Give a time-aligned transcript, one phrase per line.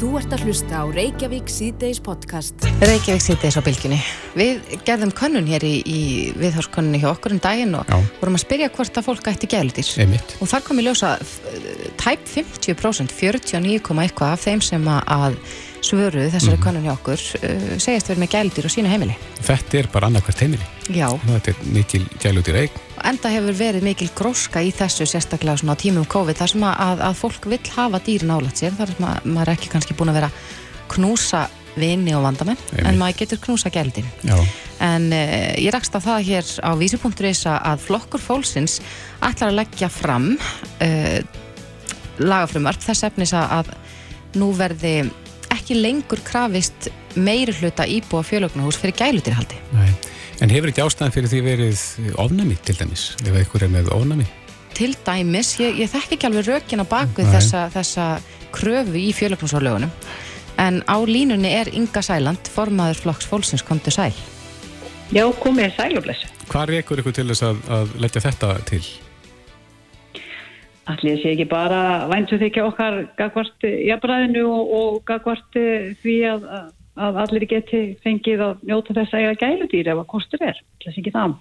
[0.00, 2.62] Þú ert að hlusta á Reykjavík síðdeis podcast.
[2.80, 3.98] Reykjavík síðdeis á bylginni.
[4.38, 6.00] Við gerðum könnun hér í, í
[6.40, 7.98] viðhórskönnunni hjá okkur um daginn og Já.
[8.22, 9.90] vorum að spyrja hvort að fólk ætti gæludýr.
[10.00, 10.32] Einmitt.
[10.40, 11.36] Og þar kom í ljósa f-
[12.00, 15.36] tæp 50%, 49, komma eitthvað af þeim sem að-
[15.80, 16.64] svöruðu þessari Mhm.
[16.64, 19.14] könnun hjá okkur uh, segjast verið með gæludýr á sínu heimili.
[19.40, 20.66] Þetta er bara annarkvært heimili.
[20.92, 22.70] Já, Þetta er mikil gælúti reik.
[23.08, 27.04] Enda hefur verið mikil gróska í þessu sérstaklega svona á tímum COVID þar sem að,
[27.06, 30.12] að, fólk vill hafa dýr nálægt sér þar sem að maður er ekki kannski búin
[30.12, 30.30] að vera
[30.90, 31.46] knúsa
[31.78, 33.70] vini og vandamenn en maður getur knúsa.
[33.70, 34.36] Já.
[34.82, 38.80] En uh, ég rakst á það hér á vísi.is að flokkur fólksins
[39.20, 41.18] ætlar að leggja fram uh,
[42.20, 44.94] lagafrumvarp þess efnis að, að nú verði
[45.50, 49.58] ekki lengur krafist meiri hluta íbúa fjölögnahús fyrir gæludýrhaldi.
[49.74, 49.90] Nei.
[50.40, 51.80] En hefur ekki ástæðan fyrir því verið
[52.20, 53.10] ofnami til dæmis?
[53.26, 54.24] Ef einhver er með ofnami?
[54.72, 57.34] Til dæmis, ég, ég þekki ekki alveg rökin á bakvið Nei.
[57.34, 58.06] þessa, þessa
[58.54, 59.92] kröfu í fjölögnahúsarlögunum
[60.60, 64.16] en á línunni er Inga Sæland, formaður flokks fólksins, komdu sæl.
[65.12, 66.32] Já, komið sælublessu.
[66.50, 68.82] Hvað rekur ykkur til þess að, að leggja þetta til?
[70.90, 76.46] Allir sé ekki bara væntu þykja okkar gagvart jafnbræðinu og, og gagvart eh, því að,
[76.48, 80.60] að allir geti fengið að njóta þess að eiga gæludýr ef að kostur er.
[80.82, 81.34] Sé ekki það.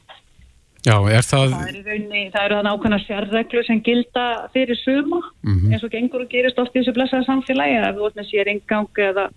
[0.85, 1.51] Já, er það...
[1.51, 5.73] Það er í rauninni, það eru ákveðna sérreglu sem gilda fyrir suma Mhm.
[5.73, 8.47] eins og gengur og gerist oft í þessu blessaða samfélagi ef þú ert með sér
[8.47, 9.29] engang eða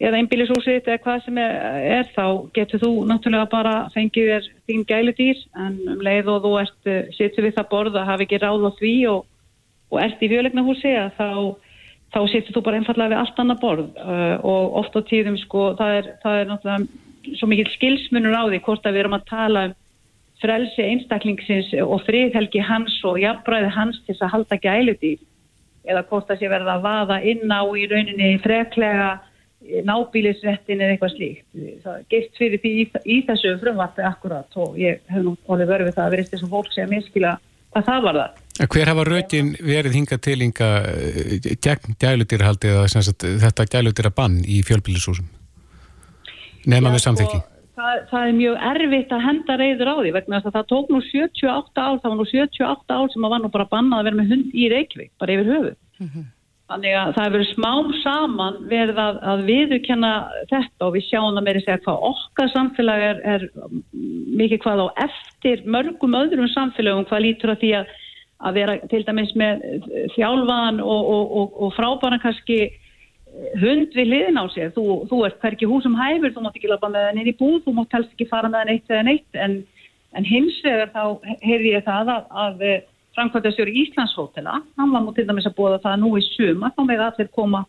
[0.00, 1.52] eða einbýlishúsið eða hvað sem er,
[2.00, 6.52] er þá getur þú náttúrulega bara fengið þér þín gæludýr en um leið og þú
[6.60, 9.24] ert eh, situr við það borð að hafa ekki ráð á því og,
[9.94, 11.28] og ert í fjölegnahúsi að þá,
[12.14, 15.72] þá situr þú bara einfallega við allt annað borð uh, og oft á tíðum sko
[15.78, 19.28] það er, það er náttúrulega svo mikil skilsmunur á því hvort að við erum að
[19.30, 19.76] tala um
[20.44, 25.22] frelsi einstaklingsins og friðhelgi hans og jafnbræði hans til þess að halda gæludýr
[25.88, 29.08] eða hvort það sé verða að vaða inn á í rauninni freklega
[29.88, 31.44] nábýlisrettin eða eitthvað slíkt.
[31.84, 35.88] Það geitt fyrir því í, í þessu frumvarpi akkurat og ég hef nú orðið verið
[35.88, 37.36] við það að verið þessum fólk sem miskila
[37.72, 38.43] hvað það var það.
[38.54, 44.38] Hver hafa rökin verið hinga til hinga eh, gegn gæludýrhaldi eða sagt, þetta gæludýra bann
[44.46, 45.26] í fjölbýlishúsum?
[46.70, 47.40] Nefna með samþykki.
[47.40, 50.68] sko, Það, það er mjög erfitt að henda reyður á því vegna þess að það
[50.70, 53.98] tók nú 78 ár, það var nú 78 ár sem að var nú bara bannað
[53.98, 55.74] að vera með hund í Reykjavík, bara yfir höfuð.
[56.70, 60.12] Þannig að það hefur verið smám saman verið að, að viðurkenna
[60.52, 63.44] þetta og við sjáum það meiri segja hvað okkar samfélag er, er
[64.38, 67.92] mikið hvað á eftir mörgum öðrum samfélagum hvað lítur að því að,
[68.42, 69.62] að vera til dæmis með
[70.14, 72.58] þjálfaðan og, og, og, frábæran kannski
[73.60, 74.72] hund við hliðin á sér.
[74.74, 77.76] Þú, þú ert hverki húsum hæfur, þú mátt ekki lafa með henni í búð, þú
[77.78, 79.56] mátt helst ekki fara með henni eitt eða neitt en,
[80.14, 82.66] en hins vegar þá heyrði ég það að, að
[83.14, 87.62] framkvæmdastjóri Íslandshótela, hann var dæmis að búa það nú í suma, þá með allir koma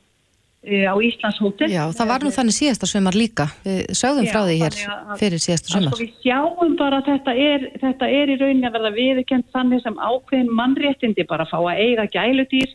[0.65, 1.69] e, á Íslandshótel.
[1.71, 3.45] Já, það var nú þannig síðasta sumar líka.
[3.65, 5.99] Við sögðum Já, frá því hér að- fyrir síðasta Sko, sumar.
[6.01, 9.95] við sjáum bara að þetta er, þetta er í rauninni að verða viðurkend þannig sem
[10.09, 12.73] ákveðin mannréttindi bara fá að eiga gæludýr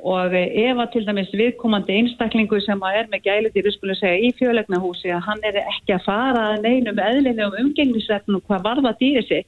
[0.00, 3.98] og eh, ef að til dæmis viðkomandi einstaklingu sem að er með gæludýr, við skulum
[3.98, 8.94] segja í fjölegnahúsi að hann er ekki að fara að neinum eðlilegum umgengnisvefnum hvað varða
[8.96, 9.44] dýri sig,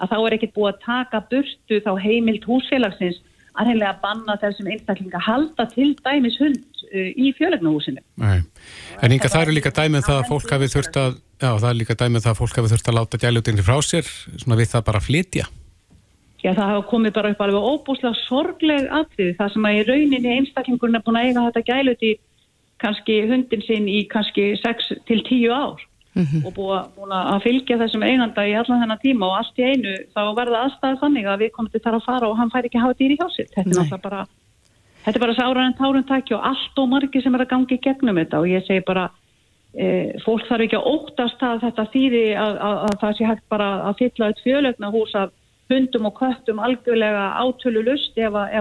[0.00, 3.20] að þá er ekkit búið að taka burtu þá heimild húsfélagsins
[3.58, 8.02] að heimlega banna þessum einstaklinga að halda til dæmis hund uh, í fjölegnahúsinu.
[8.22, 11.80] En Inga, það eru líka dæmið það að fólk hafi þurft að, já, það er
[11.80, 14.86] líka dæmið það að fólk hafi þurft að láta gæludýrni frá sér, svona við það
[14.88, 15.48] bara að flytja.
[16.42, 20.36] Já, það hafa komið bara upp alveg óbúslega sorgleg atriði það sem að í rauninni
[20.40, 22.12] einstaklingurinn er búin að eiga þetta gæluti
[22.82, 25.84] kannski hundin sinn í kannski 6 til 10 ár
[26.44, 29.64] og búin að, búin að fylgja þessum einanda í allan þennan tíma og allt í
[29.64, 32.68] einu þá verða aðstæða þannig að við komum til þar að fara og hann fær
[32.68, 33.48] ekki að hafa dýri hjá sér.
[33.56, 34.20] Þetta er bara
[35.06, 37.74] þetta er bara sáran en tárun takki og allt og margir sem er að gangi
[37.78, 39.08] í gegnum þetta og ég segi bara
[39.74, 39.86] e,
[40.24, 43.70] fólk þarf ekki að óttast að þetta þýði að, að, að það sé hægt bara
[43.88, 45.32] að fylla eitt fjölögna hús af
[45.72, 48.52] hundum og köttum algjörlega átölu lust ef, að-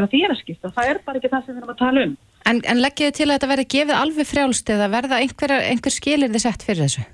[0.00, 0.70] að því er að skipta.
[0.72, 2.16] Það er bara ekki það sem við erum að tala um.
[2.46, 5.94] En, en leggið þið til að þetta verði gefið alveg frjálst eða verða einhver, einhver
[5.94, 7.06] skilir þið sett fyrir þessu?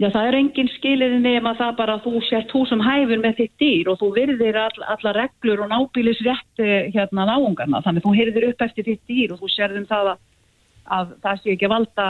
[0.00, 3.34] Já, það er engin skiliði nema það bara að þú sért þú sem hæfur með
[3.42, 7.82] þitt dýr og þú virðir all, alla reglur og nábýlisrétt eh, hérna náungarna.
[7.84, 10.22] Þannig þú heyrðir upp eftir þitt dýr og þú sérðum það að,
[10.96, 12.06] að það sé ekki að valda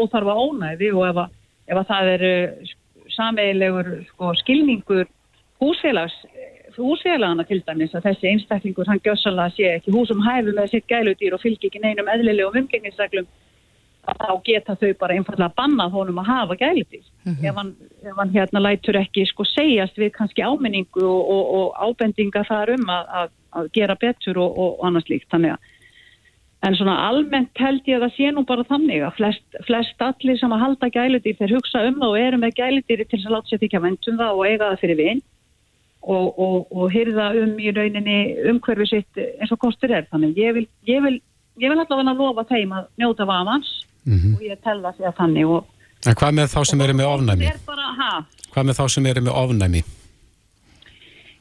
[0.00, 1.38] óþarfa ónæði og ef að,
[1.70, 2.74] ef að það er eh,
[3.14, 5.06] sameigilegur sko, skilningur
[5.62, 6.16] húsfélags
[6.78, 11.36] húsfélagana til dæmis að þessi einstaklingur hann gjössalega sé ekki húsum hæfur með sitt gæludýr
[11.36, 13.26] og fylgir ekki neinum eðlilegum umgengnisreglum
[14.02, 17.04] að þá geta þau bara einfallega bannað honum að hafa gæludýr.
[17.32, 21.76] Ef, hann, ef hann hérna lætur ekki sko segjast við kannski áminningu og, og, og
[21.86, 25.70] ábendinga þar um að, að, að gera betur og, og, annars líkt þannig að
[26.62, 30.38] en svona almennt held ég að það sé nú bara þannig að flest, flest allir
[30.38, 33.34] sem að halda gæludýr þeir hugsa um það og eru með gæludýri til þess að
[33.36, 35.22] láta sér þykja vendum það og eiga það fyrir vinn
[36.02, 38.18] og, og, og hyrða um í rauninni
[38.50, 41.20] umhverfi sitt eins og kostur er þannig ég vil, ég vil,
[41.62, 43.70] ég vil allavega lofa þeim að njóta vafans
[44.04, 44.36] mm -hmm.
[44.36, 45.64] og ég tel það sér þannig og,
[46.02, 47.50] En hvað með þá sem eru með ofnæmi?
[47.66, 48.22] Bara,
[48.52, 49.82] hvað með þá sem eru með ofnæmi?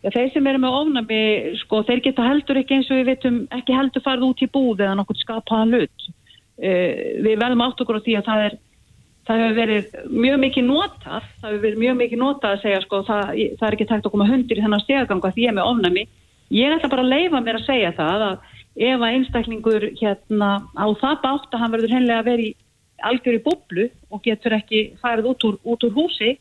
[0.02, 1.22] Já, þeir sem eru með ofnami,
[1.62, 4.81] sko, þeir geta heldur ekki eins og við veitum ekki heldur farið út í búð
[4.81, 6.07] eða nokkur skapaðan hlut.
[6.62, 8.56] Uh, við verðum átt okkur á því að það er,
[9.27, 13.01] það hefur verið mjög mikið notað, það hefur verið mjög mikið notað að segja, sko,
[13.09, 13.29] það,
[13.59, 16.07] það er ekki tækt að koma hundir í þennan stegaganga því ég er með ofnami.
[16.51, 18.35] Ég ætla bara að leifa mér að segja það að
[18.75, 22.51] ef að einstaklingur hérna á það bátt að hann verður hennilega að vera í
[23.01, 26.35] algjör í búblu og getur ekki farið út úr, út úr húsi,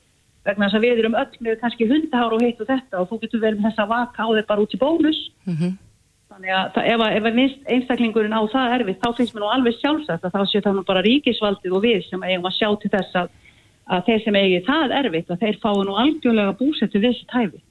[0.46, 3.20] vegna þess að við erum öll með kannski hundahár og heitt og þetta og þú
[3.24, 5.72] getur verið með þess að vaka á þeir bara út í bónus mm -hmm.
[6.30, 10.26] Þannig að það, ef, ef einstaklingurinn á það erfið þá finnst mér nú alveg sjálfsagt
[10.26, 13.18] að þá sé það nú bara ríkisvaldið og við sem eigum að sjá til þess
[13.20, 13.32] að,
[13.90, 17.62] að þeir sem eigi það erfitt að þeir fái nú algjörlega búsettu þessi tæfi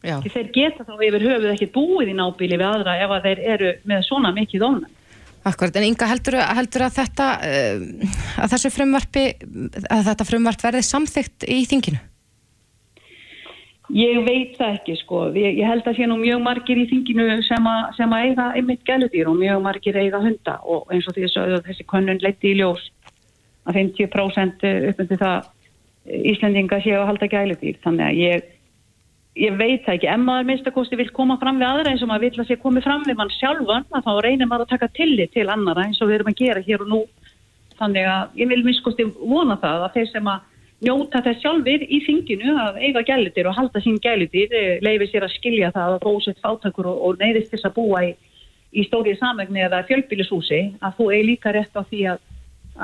[0.00, 3.72] þeir geta þá yfir höfuð ekki búið í nábíli við aðra ef að þeir eru
[3.86, 4.96] með svona mikið ónæg
[5.40, 7.84] Akkurat, en Inga heldur, heldur að þetta uh,
[8.44, 9.22] að þessu frumvarpi
[9.88, 12.00] að þetta frumvarp verði samþygt í þinginu?
[13.90, 17.40] Ég veit það ekki sko, ég, ég held að sé nú mjög margir í þinginu
[17.42, 20.60] sem, a, sem að eiga einmitt gæludýr og mjög margir eiga hunda.
[20.62, 22.84] Og eins og því að þessi konun leiti í ljós
[23.66, 25.48] að 50% uppundi það
[26.10, 27.80] Íslendinga séu að halda gæludýr.
[27.84, 28.46] Þannig að ég,
[29.42, 32.24] ég veit það ekki, ef maður minnstakosti vil koma fram við aðra eins og maður
[32.24, 35.48] vil að sé komið fram við mann sjálfan þá reynir maður að taka tillit til
[35.52, 37.02] annara eins og við erum að gera hér og nú.
[37.80, 40.48] Þannig að ég vil minnstakosti vona það að þeir sem að
[40.84, 45.26] njóta þess sjálfur í þinginu að eiga gælitir og halda sín gælitir eh, leiði sér
[45.26, 48.12] að skilja það að rósett fátakur og, og neyðist þess að búa í,
[48.72, 52.22] í stórið samvegni eða fjölbílisúsi að þú eigi líka rétt á því að,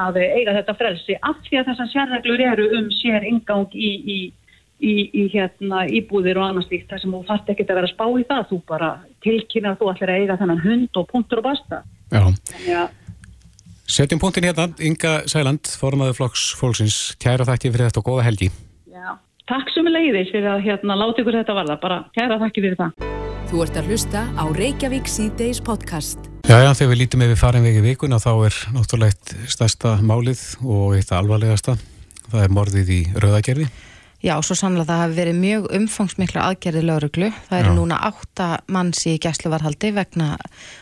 [0.06, 4.94] að eiga þetta frelsi af því að þessar sérreglur eru um sér ingang í, í,
[5.08, 8.06] í hérna, íbúðir og annars líkt þar sem þú fært ekki að vera að spá
[8.12, 8.92] í það þú bara
[9.24, 11.82] tilkynna að þú ætlir að eiga þennan hund og punktur og basta
[12.12, 12.84] Já.
[13.86, 18.48] Setjum punktin hérna, Inga Sæland, formaður flokks fólksins, kæra þakki fyrir þetta og góða helgi.
[18.90, 19.12] Já,
[19.46, 22.80] takk sem er leiðis fyrir að hérna láta ykkur þetta varða, bara kæra þakki fyrir
[22.80, 23.04] það.
[23.46, 26.18] Þú ert að hlusta á Reykjavík C-Days podcast.
[26.50, 30.42] Já, já, þegar við lítum með við farin vegi vikuna þá er náttúrulega stærsta málið
[30.66, 31.76] og eitt alvarlegasta,
[32.32, 33.68] það er morðið í rauðagerði.
[34.24, 37.28] Já, svo sannlega það hafi verið mjög umfangsmikla aðgerði lauruglu.
[37.46, 40.32] Það eru núna átta manns í gæsluvarhaldi vegna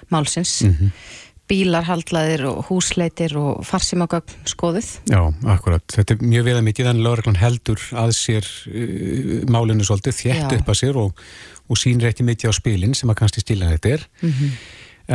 [0.08, 0.62] málsins.
[0.64, 4.90] Mm -hmm bílar haldlaðir og húsleitir og farsimagögn skoðuð.
[5.10, 5.20] Já,
[5.52, 5.84] akkurat.
[5.92, 10.72] Þetta er mjög veða mikið en lauraglann heldur að sér uh, málinu svolítið þjætt upp
[10.72, 11.20] að sér og,
[11.68, 14.08] og sínir ekki mikið á spilin sem að kannski stíla þetta er.
[14.22, 14.56] Mm -hmm.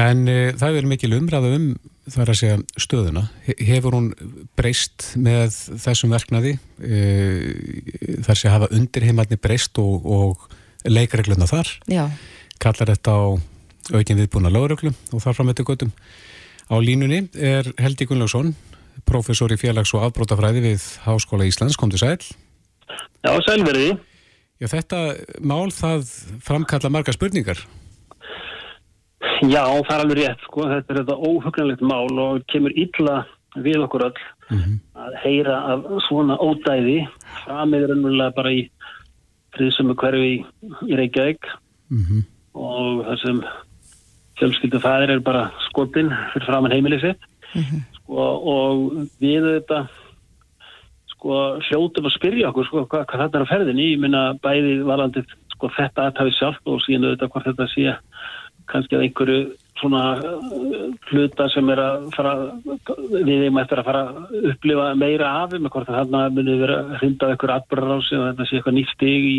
[0.06, 1.70] En uh, það er mikil umræða um
[2.10, 3.28] þar að segja stöðuna.
[3.58, 4.14] Hefur hún
[4.58, 6.58] breyst með þessum verknaði?
[6.78, 10.50] Uh, þar sé að hafa undirheimarni breyst og, og
[10.86, 11.74] leikaregluna þar?
[11.90, 12.06] Já.
[12.60, 13.24] Kallar þetta á
[13.94, 15.92] aukin viðbúna lauruglu og þar fram eftir göttum.
[16.70, 18.54] Á línunni er Heldi Gunnlaugsson,
[19.06, 22.20] professor í félags- og afbrótafræði við Háskóla Íslands, kom til sæl.
[23.26, 23.98] Já, sælverði.
[24.60, 25.00] Já, þetta
[25.42, 26.08] mál það
[26.44, 27.64] framkalla marga spurningar.
[29.42, 30.68] Já, það er alveg rétt, sko.
[30.68, 33.26] Þetta er þetta óhugnanlegt mál og kemur illa
[33.58, 34.20] við okkur öll
[34.50, 34.76] mm -hmm.
[34.96, 37.08] að heyra af svona ódæði
[37.46, 38.70] framið raunverulega bara í
[39.56, 40.46] friðsum hverfi í,
[40.86, 41.46] í Reykjavík
[41.90, 42.22] mm -hmm.
[42.54, 43.44] og þessum
[44.40, 47.82] fjölskyldu fæðir er bara skotinn fyrir framann heimilið sitt mm -hmm.
[48.00, 48.76] sko, og
[49.22, 49.88] við þetta
[51.14, 54.24] sko, hljótum að spyrja okkur sko, hvað, hvað þetta er að ferðin í ég minna
[54.44, 57.98] bæði valandi sko, þetta aðtæði sjálf og síðan auðvitað hvað þetta sé
[58.70, 59.42] kannski að einhverju
[59.80, 62.34] svona uh, hluta sem er að fara
[63.12, 66.80] við erum eftir að fara að upplifa meira af með hvort að þarna munir vera
[67.00, 69.38] hrindað eitthvað atbyrðarási og þetta sé eitthvað nýtt stig í,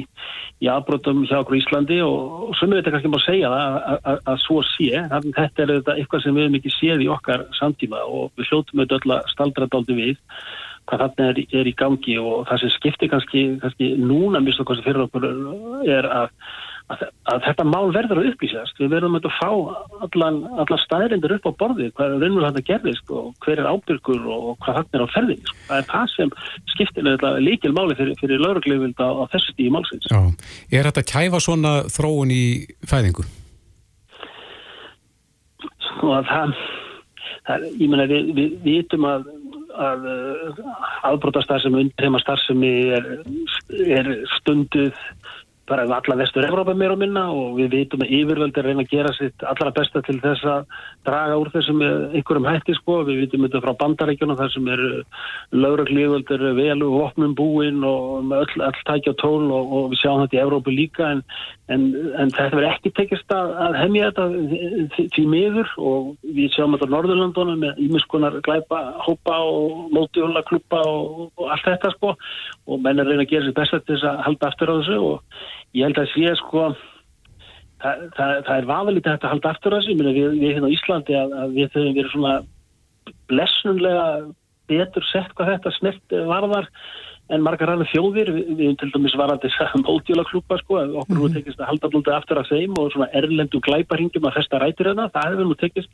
[0.65, 4.25] í afbrotum hjá okkur Íslandi og, og sem við þetta kannski má segja að, að,
[4.33, 7.47] að svo sé, þannig að þetta er eitthvað sem við hefum ekki séð í okkar
[7.59, 10.19] samtíma og við hljóttum auðvitað öll að staldra daldi við
[10.91, 14.83] hvað þarna er, er í gangi og það sem skiptir kannski, kannski núna mjög stokk
[14.85, 15.27] fyrir okkur
[15.87, 16.33] er að
[16.91, 19.49] að, að þetta mál verður að upplýsast við verðum að fá
[20.07, 24.29] allan, allan staðrindur upp á borði, hvað er raunverð þetta gerðist og hver er ábyrgur
[24.35, 25.59] og hvað hann er á ferðin, sko.
[25.69, 26.35] það er það sem
[26.75, 27.11] skiptir
[27.47, 30.21] líkil máli fyrir, fyrir laurugleifild á, á þessu stíði málsins Já.
[30.71, 32.45] Er þetta kæfa svona þróun í
[32.91, 33.27] fæðingu?
[35.91, 36.57] Sko að það,
[37.49, 39.31] það ég menna við, við vitum að
[39.81, 40.07] að
[41.07, 43.07] aðbrótastar sem undreima starfsemi er,
[43.87, 44.97] er stunduð
[45.71, 49.13] bara alla vestur Evrópa meira og minna og við vitum að yfirvöldir reyna að gera
[49.17, 50.65] sitt allra besta til þess að
[51.07, 54.83] draga úr þessum einhverjum hætti sko, við vitum þetta frá bandarækjunum þar sem er
[55.55, 60.25] lauruglíðvöldir vel og opnum búin og með öll, öll tækja tól og, og við sjáum
[60.25, 61.23] þetta í Evrópu líka en,
[61.71, 61.87] en,
[62.19, 66.91] en þetta verður ekki tekist að, að hemmja þetta því miður og við sjáum þetta
[66.91, 72.15] á Norðurlandunum með ímiskunar glæpa hópa og mótihóla klúpa og, og allt þetta sko.
[72.71, 74.99] Og menn er reyna að gera sitt besta til þess að halda aftur á þessu
[75.11, 75.41] og
[75.77, 76.65] ég held að sé sko
[77.83, 81.19] það, það, það er vafalítið hægt að halda aftur þessu, við, við hérna á Íslandi
[81.21, 82.35] að, að við höfum verið svona
[83.31, 84.09] blessunlega
[84.71, 86.69] betur sett hvað þetta snert varðar
[87.31, 89.51] en margar hann þjóðir, við, við til dæmis varandi
[89.87, 91.35] mótjóla klúpa sko, okkur mm -hmm.
[91.39, 95.11] tekist að halda blóndið aftur að þeim og svona erlendu glæparingjum að festa rætir hérna,
[95.15, 95.91] það hefur nú tekist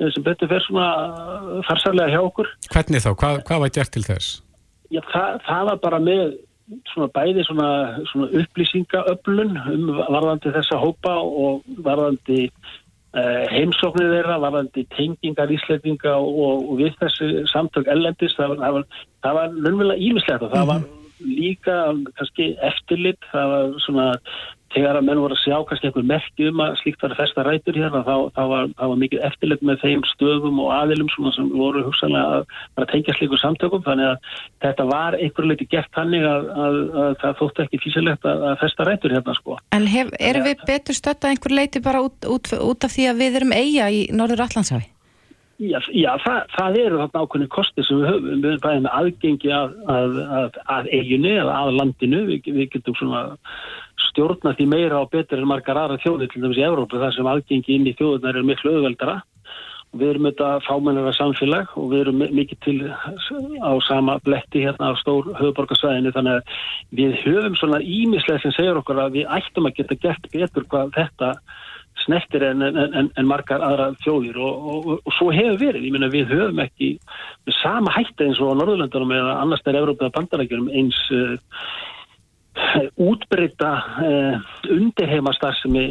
[0.00, 0.88] eh, sem betur fyrir svona
[1.68, 2.48] farsarlega hjá okkur.
[2.74, 3.10] Hvernig þá?
[3.20, 4.42] Hvað, hvað var gert til þess?
[4.90, 6.34] Já, það, það var bara með
[6.92, 7.68] svona bæði svona,
[8.10, 16.66] svona upplýsingaöflun um varðandi þessa hópa og varðandi uh, heimsóknir þeirra, varðandi tengingar ísleitinga og,
[16.70, 18.84] og við þessi samtök ellendist, það var,
[19.24, 20.90] það var, lönnvegilega ímislegt og það var
[21.22, 21.78] líka
[22.18, 24.06] kannski eftirlit, það var svona
[24.74, 27.44] þegar að menn voru að sjá kannski einhver merki um að slíkt var að festa
[27.46, 31.50] rætur hérna þá, þá, var, þá var mikið eftirlit með þeim stöðum og aðilum sem
[31.52, 34.32] voru hugsanlega að, að tengja slíkur samtökum þannig að
[34.66, 38.88] þetta var einhver leiti gert hannig að, að, að það þóttu ekki físilegt að festa
[38.88, 39.60] rætur hérna sko.
[39.76, 43.22] En hef, erum við betur stötta einhver leiti bara út, út, út af því að
[43.24, 44.88] við erum eiga í Norður Allandshafi?
[45.62, 48.94] Já, já það, það eru þarna ákveðin kosti sem við höfum, við erum bæðið með
[48.98, 53.20] aðgengi að, að, að, að eiginu eða að landinu, við, við getum svona
[54.08, 57.28] stjórna því meira og betur en margar aðra þjóðir til dæmis í Evrópu þar sem
[57.28, 59.20] aðgengi inn í þjóðunar er miklu auðveldara.
[59.92, 62.76] Og við erum auðvitað fámennara samfélag og við erum mikið til
[63.60, 66.54] á sama bletti hérna á stór höfuborgarsvæðinu þannig að
[67.00, 70.96] við höfum svona ímislega sem segir okkur að við ættum að geta gert betur hvað
[70.96, 71.34] þetta
[72.06, 74.40] snettir en, en, en margar aðra þjóðir.
[74.40, 76.94] Og, og, og, og svo hefur verið, ég minna við höfum ekki
[77.60, 81.36] sama hætti eins og á Norðurlöndunum eða annars er Európa bandarækjum eins uh,
[83.00, 83.70] útbreyta
[84.02, 84.34] uh,
[84.72, 85.84] undirheimastarfsemi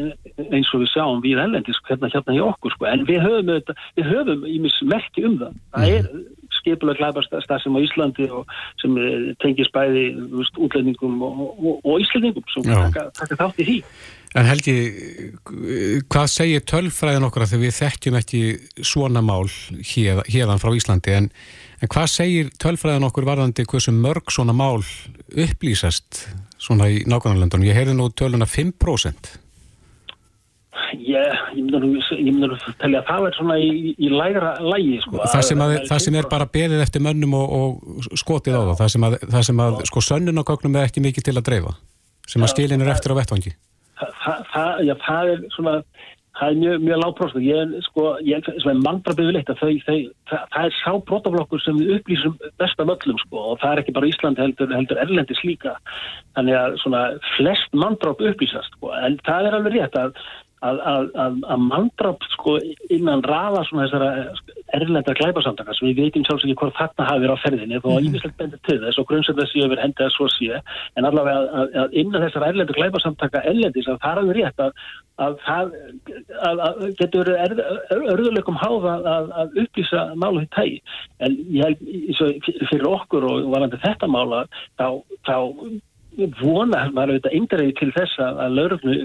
[0.51, 2.87] eins og við sjáum við ellendis hérna hérna hjá okkur sko.
[2.91, 3.51] en við höfum
[3.97, 5.57] við höfum í mismerki um það.
[5.73, 6.09] Það er
[6.61, 10.05] skipulega glæbarstarfsemi á Íslandi og sem eh, tengis bæði
[10.61, 13.77] útlendingum og Íslandingum sem taka þátt í því
[14.31, 14.73] En Helgi,
[16.07, 18.43] hvað segir tölfræðin okkur að þegar við þekkjum ekki
[18.87, 19.43] svona mál
[19.91, 21.25] hér, hérðan frá Íslandi en,
[21.83, 24.79] en hvað segir tölfræðin okkur varðandi hversu mörg svona mál
[25.35, 26.21] upplýsast
[26.61, 27.65] svona í nákvæmlandunum?
[27.67, 29.33] Ég heyrði nú töluna 5%.
[30.95, 35.19] Ég, ég myndi að telja að það er svona í, í lægra lægi sko.
[35.25, 38.77] Það sem, að, það sem er bara beðið eftir mönnum og, og skotið á það,
[38.79, 41.75] það sem að, það sem að sko sönnunagögnum er ekki mikið til að dreifa,
[42.31, 43.53] sem að stílinn er eftir á vettvangi.
[44.01, 45.75] Það, það, já, það er svona
[46.39, 48.67] það er mjög, mjög lágpróst ég, sko, ég er
[49.51, 49.97] að þau, þau
[50.31, 53.95] það, það er sá brotaflokkur sem við upplýsum besta möllum sko og það er ekki
[53.97, 55.75] bara Ísland heldur, heldur Erlendis líka.
[56.37, 57.03] Þannig að svona
[57.35, 58.93] flest mannbrab upplýsast sko.
[59.03, 60.23] En það er alveg rétt að
[60.61, 62.55] að, að, að, að manndrátt sko
[62.93, 64.09] innan rafa svona þessara
[64.77, 68.07] erlendar glæpasamtaka sem við veitum sjálfs ekki hvort þarna hafi verið á ferðinni þó að
[68.07, 68.39] ímislegt mhm.
[68.41, 72.25] bendir til þess og grunnsett þessi yfir hendi að svo sé en allavega að innan
[72.25, 74.65] þessara erlendur glæpasamtaka ellendis að það er alveg rétt
[75.21, 75.71] að það
[76.97, 78.97] getur örðuleikum háða
[79.43, 80.81] að upplýsa málu því tægi
[81.25, 81.85] en ég
[82.71, 84.45] fyrir okkur og varandi þetta mála
[84.79, 85.37] þá, þá
[86.41, 88.95] vona maður auðvitað eindræði til þess að laurugnu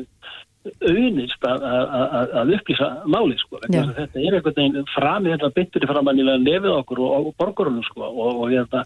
[0.83, 3.61] auðnist að, að, að upplýsa máli sko.
[3.67, 7.85] þetta er einhvern veginn fram þetta byttur fram að nýlega lefið okkur og, og borgarunum
[7.87, 8.07] sko.
[8.07, 8.85] og, og, hérna,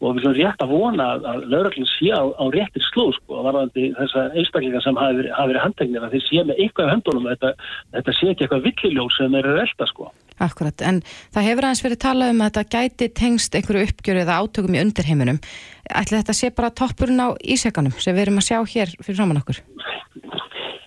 [0.00, 3.90] og við erum rétt að vona að lauröglinn sé á, á réttir sló sko, varðandi
[3.98, 7.52] þessa einstaklingar sem hafi verið, hafi verið handtegnir að þeir sé með eitthvað höndunum þetta,
[7.98, 10.12] þetta sé ekki eitthvað villiljós sem er velta sko.
[10.38, 11.00] Akkurat, en
[11.34, 14.82] það hefur aðeins verið talað um að þetta gæti tengst einhverju uppgjöru eða átökum í
[14.84, 15.40] undirheiminum
[15.88, 19.40] ætli þetta sé bara toppurinn á ísekanum sem við erum að sjá hér fyrir saman
[19.40, 19.62] okkur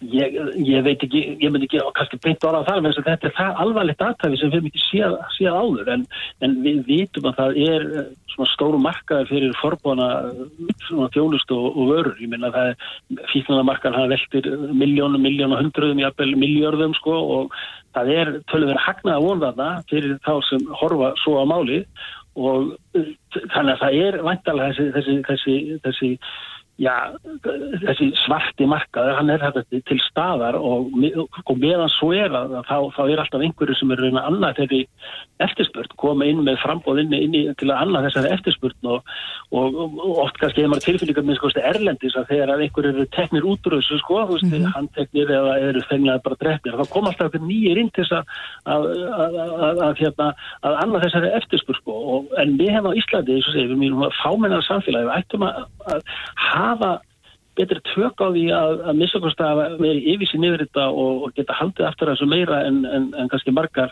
[0.01, 0.34] Ég,
[0.65, 3.60] ég veit ekki, ég myndi ekki kannski beint ára á það, en þetta er það
[3.63, 5.91] alvarlegt aðtæfi sem við ekki séð, séð áður.
[5.93, 6.05] En,
[6.41, 10.08] en við vitum að það er eh, svona stóru markaði fyrir forbóna
[10.88, 12.15] svona þjónust og, og vörur.
[12.17, 14.50] Ég minna að það er fíknumarkaðan það veltir
[14.81, 17.60] miljónum, miljónum, hundruðum jafnvel miljörðum sko og
[17.93, 21.84] það er tölur verið hagnaða vonðarna fyrir þá sem horfa svo á máli
[22.39, 23.13] og eh,
[23.53, 26.12] þannig að það er vantalega þessi, þessi, þessi, þessi
[26.81, 26.95] já,
[27.83, 30.89] þessi svarti markaður, hann er þetta til staðar og,
[31.45, 34.88] og meðan svo er að þá, þá er alltaf einhverju sem er reyna annað þegar
[35.45, 39.13] eftirspurt, koma inn með frambóð inn, inn í, til að annað þessari eftirspurt og,
[39.57, 43.07] og, og oft kannski hefur maður tilfylgjum með sko, erlendis að þegar að einhverju eru
[43.15, 44.67] teknir útrúðsu, sko, mm -hmm.
[44.75, 48.17] handteknir eða eru fenglega bara drefnir, þá kom alltaf nýjir inn til þess
[48.65, 48.89] að
[49.81, 54.05] að hérna, annað þessari eftirspurt, sko, en við hefum á Íslandi, og segir, við erum
[54.21, 56.01] fámennar samfélagi, við ættum að, að
[56.71, 56.91] hafa
[57.59, 61.57] betri tök á því að, að missakosta að vera yfirsin yfir þetta og, og geta
[61.59, 63.91] haldið aftur þessu meira en, en, en kannski margar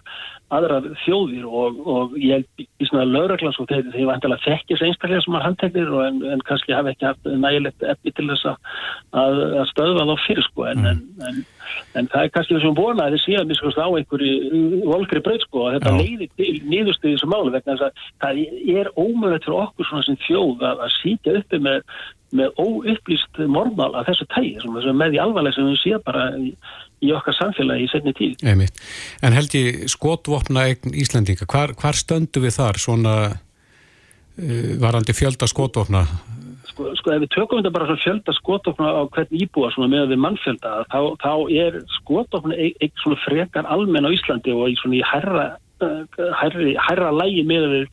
[0.53, 5.37] aðrar þjóðir og, og ég í svona lauraglan svo þegar ég vantilega þekkis einstaklega sem
[5.37, 8.59] er handteknir en, en kannski hafi ekki haft nægilegt efni til þess að,
[9.21, 11.41] að stöðva þá fyrir sko en, mm.
[11.99, 15.45] en það er kannski þessum vonað að þið séu að missakosta á einhverju volkri breyt
[15.45, 19.65] sko og þetta leiði til nýðustuði þessu málu vegna þess að það er ómöðulegt fyrir
[19.65, 21.83] okkur svona sem þjóð að sítja uppi með
[22.35, 26.51] með óupplýst mormál af þessu tægi með því alvarlega sem við séum bara í,
[27.05, 28.81] í okkar samfélagi í setni tíð Einmitt.
[29.25, 35.49] En held ég skotvopna eign Íslandinga, hvar, hvar stöndu við þar svona uh, varandi fjölda
[35.49, 36.05] skotvopna?
[36.69, 40.75] Sko, sko ef við tökum þetta bara fjölda skotvopna á hvern íbúa með við mannfjölda
[40.91, 41.33] þá, þá
[41.65, 45.47] er skotvopna eign svona frekar almenn á Íslandi og í svona í herra,
[45.79, 47.87] herra, herra lægi með við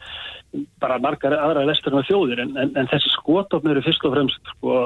[0.81, 4.79] bara margar aðra vesturna þjóðir en, en, en þessi skotofn eru fyrst og fremst sko,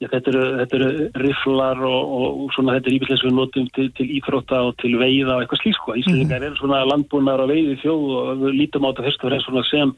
[0.00, 3.66] Já, þetta eru, þetta eru riflar og, og svona þetta er íbyrðilega sem við notum
[3.76, 5.96] til, til íþrótta og til veiða og eitthvað slík sko.
[6.00, 6.46] Íslandingar mm -hmm.
[6.46, 9.92] eru svona landbúnar og veiði þjóð og við lítum á þetta fyrst og fremst sem,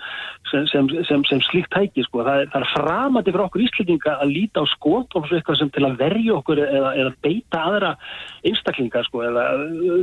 [0.72, 2.26] sem, sem, sem slíkt tæki sko.
[2.26, 5.70] Það er, það er framandi fyrir okkur Íslandinga að líta á skot og eitthvað sem
[5.70, 7.96] til að verja okkur eða, eða beita aðra
[8.42, 9.42] einstaklingar sko eða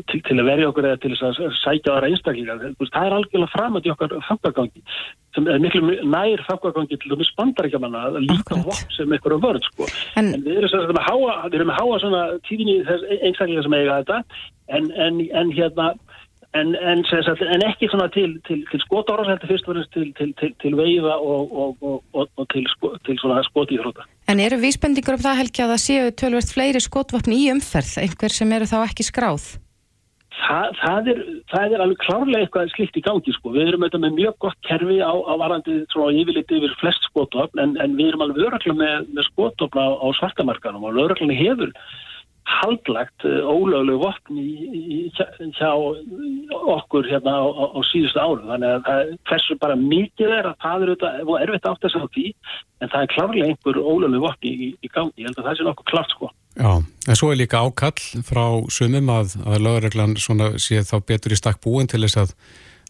[0.08, 2.72] til, til að verja okkur eða til að sækja aðra einstaklingar.
[2.88, 4.80] Það er algjörlega framandi okkar fangagangi
[5.36, 9.90] sem er miklu nær fangagangi til þess bandarækjamanna að líta hótt sem eitthvað vörð sko.
[10.20, 11.36] En, en við erum með háa,
[11.80, 14.22] háa svona tíðinni þess einstaklega sem eiga þetta
[14.78, 15.92] en, en, en hérna
[16.58, 21.18] en, en ekki svona til, til, til skotára þetta fyrst og verðist til, til veiða
[21.22, 24.08] og, og, og, og til svona skotíþróta.
[24.30, 28.34] En eru vísbendingur um það Helgi að það séu tölvert fleiri skotvapni í umferð, einhver
[28.34, 29.52] sem eru þá ekki skráð?
[30.40, 31.20] Það, það, er,
[31.52, 33.52] það er alveg klárlega eitthvað slikt í gangi sko.
[33.56, 37.76] Við erum auðvitað með mjög gott kerfi á, á varandi yfirleiti yfir flest skotöfn en,
[37.84, 41.74] en við erum alveg örökla með, með skotöfn á, á svartamarkanum og örökla hefur
[42.48, 44.40] haldlagt uh, ólöglu vopn
[45.58, 45.72] hjá
[46.76, 48.48] okkur hérna á, á, á síðustu árum.
[48.50, 52.26] Þannig að hversu bara mikið er að það er auðvitað erfitt átt að segja því
[52.80, 55.16] en það er klárlega einhver ólöglu vopn í, í gangi.
[55.20, 56.32] Ég held að það sé nokkuð klart sko.
[56.60, 56.72] Já,
[57.08, 61.62] en svo er líka ákall frá sumum að, að lögreglan sé þá betur í stakk
[61.64, 62.36] búin til þess að,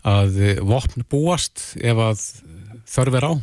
[0.07, 2.27] að vopn búast ef að
[2.89, 3.33] þörf er á?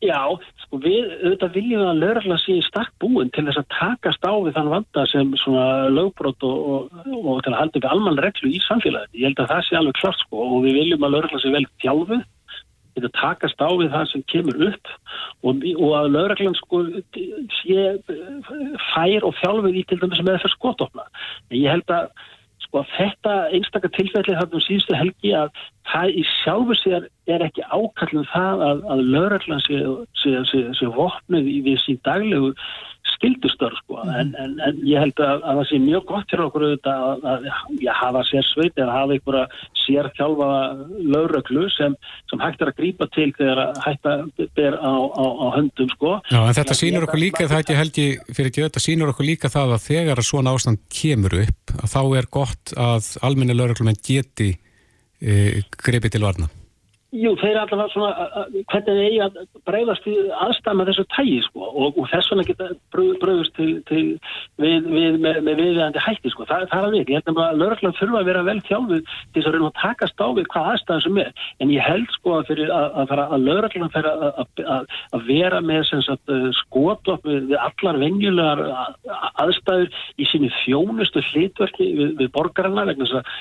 [0.00, 0.32] Já,
[0.64, 4.32] sko við auðvitað viljum að lögreglan sé í stakk búin til þess að takast á
[4.32, 8.48] við þann vanda sem svona lögbrót og, og, og til að halda upp almann reglu
[8.48, 9.18] í samfélagið.
[9.20, 11.66] Ég held að það sé alveg klart sko og við viljum að lögreglan sé vel
[11.84, 12.24] tjálfuð
[12.96, 14.90] geta takast á við það sem kemur upp
[15.44, 16.82] og, og að lögreglan sko
[17.60, 17.86] sé
[18.90, 21.06] fær og þjálfið í til dæmis með þess skotofna.
[21.50, 22.08] En ég held að
[22.70, 25.50] sko þetta einstakar tilfelli þarna um síðustu helgi að
[25.90, 29.80] það í sjálfu sér er ekki ákallum það að, að lögreglan sé,
[30.22, 32.52] sé, sé, sé vopnið í sín daglegu
[33.20, 34.12] skildustörf sko mm.
[34.16, 37.26] en, en, en ég held að, að það sé mjög gott fyrir okkur auðvitað að,
[37.32, 37.48] að
[37.84, 39.44] já, hafa sér sveit eða hafa einhverja
[39.80, 40.50] sér þjálfa
[41.14, 41.96] lauröklu sem,
[42.30, 44.24] sem hægt er að grípa til þegar hægt að
[44.56, 46.14] ber á, á, á höndum sko.
[46.30, 49.28] Já en þetta sínur okkur líka það ekki held ég fyrir ekki þetta sínur okkur
[49.28, 54.00] líka það að þegar svona ástand kemur upp að þá er gott að almenni lauröklumenn
[54.00, 54.54] geti
[55.20, 56.50] e, greipið til varna.
[57.10, 60.04] Jú, þeir er allavega svona hvernig þeir eigi að breyðast
[60.44, 64.12] aðstæma þessu tægi sko og, og þess vegna geta bröðust við,
[64.62, 66.46] við, með, með viðviðandi hætti sko.
[66.46, 67.16] Þa, það er alveg ekki.
[67.16, 70.22] Ég held að lauraglann þurfa að vera vel þjálfið til þess að reyna að takast
[70.22, 71.32] á við hvað aðstæðan sem er.
[71.58, 74.10] En ég held sko að, að, að, að lauraglann fyrir
[74.70, 78.62] að vera með sagt, skotlopp við, við allar venjulegar
[79.42, 83.34] aðstæður í sínu þjónustu hlitverki við borgarna vegna þess að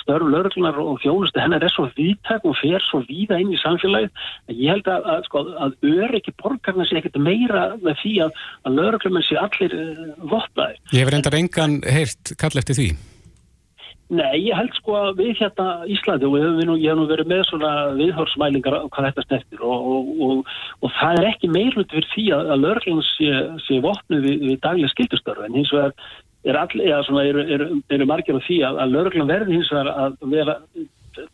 [0.00, 4.22] störf lauruglunar og þjónustu hennar er svo viðtæk og fer svo víða inn í samfélagið
[4.50, 8.46] að ég held að, að, sko, að öryggi borgarna sé ekkert meira með því að,
[8.68, 10.80] að lauruglumenn sé allir uh, vottaði.
[10.94, 12.90] Ég hef reyndar engan heyrt kall eftir því.
[14.06, 17.40] Nei, ég held sko að við hérna Íslandi og við, ég hef nú verið með
[17.48, 20.52] svona viðhórsmælingar hvað þetta snertir og, og, og,
[20.86, 24.92] og það er ekki meirlut fyrir því að lauruglunar sé, sé vopnu við, við daglega
[24.94, 25.96] skildustörfi en hins vegar
[26.46, 29.72] er all, eða svona eru, eru, eru margir á því að, að lauruglan verði hins
[29.72, 30.54] vegar að vera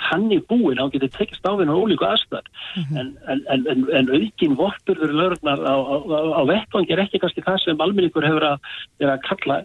[0.09, 2.96] þannig búin að hún getur tekist á hennar ólíku aðstæðar Mhm.
[2.96, 7.20] en, en, en, en, en aukin vorturður lögurnar á, á, á, á vettvangi er ekki
[7.20, 8.68] kannski það sem almenningur hefur að,
[9.03, 9.57] er að kalla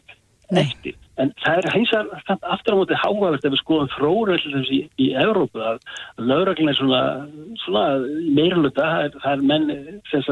[0.51, 0.95] eftir.
[1.21, 5.07] En það er hins vegar aftur á móti hágavert ef við skoðum þróuröldum í, í
[5.17, 5.79] Evrópu að
[6.21, 7.01] lögreglun er svona,
[7.63, 7.85] svona
[8.37, 10.25] meirluta, það það er menn sem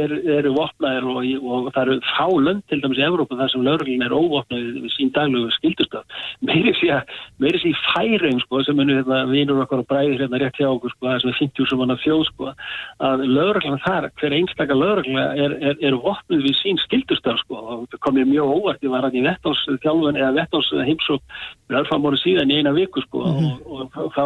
[0.00, 3.66] er, eru vopnaðir og, og það eru fá lönd til dæmis í Evrópu þar sem
[3.66, 6.18] lögreglun er óvopnað við, sín daglegu skildustöð.
[6.48, 10.58] Meiri sé að í færing sko sem munu hérna vinur okkar og bræðir hérna rétt
[10.58, 12.50] hjá okkur sko sem er 50 sem hann að þjóð sko
[13.10, 17.86] að lögreglun þar, hver einstaka lögreglun er, er, er vopnuð við sín skildustöð sko og
[17.92, 21.22] það kom mér mjög óvart, ég var hann í vettásþjálfun eða vettás heimsók
[21.80, 24.24] örfamónu síðan í eina viku sko og, og, og þá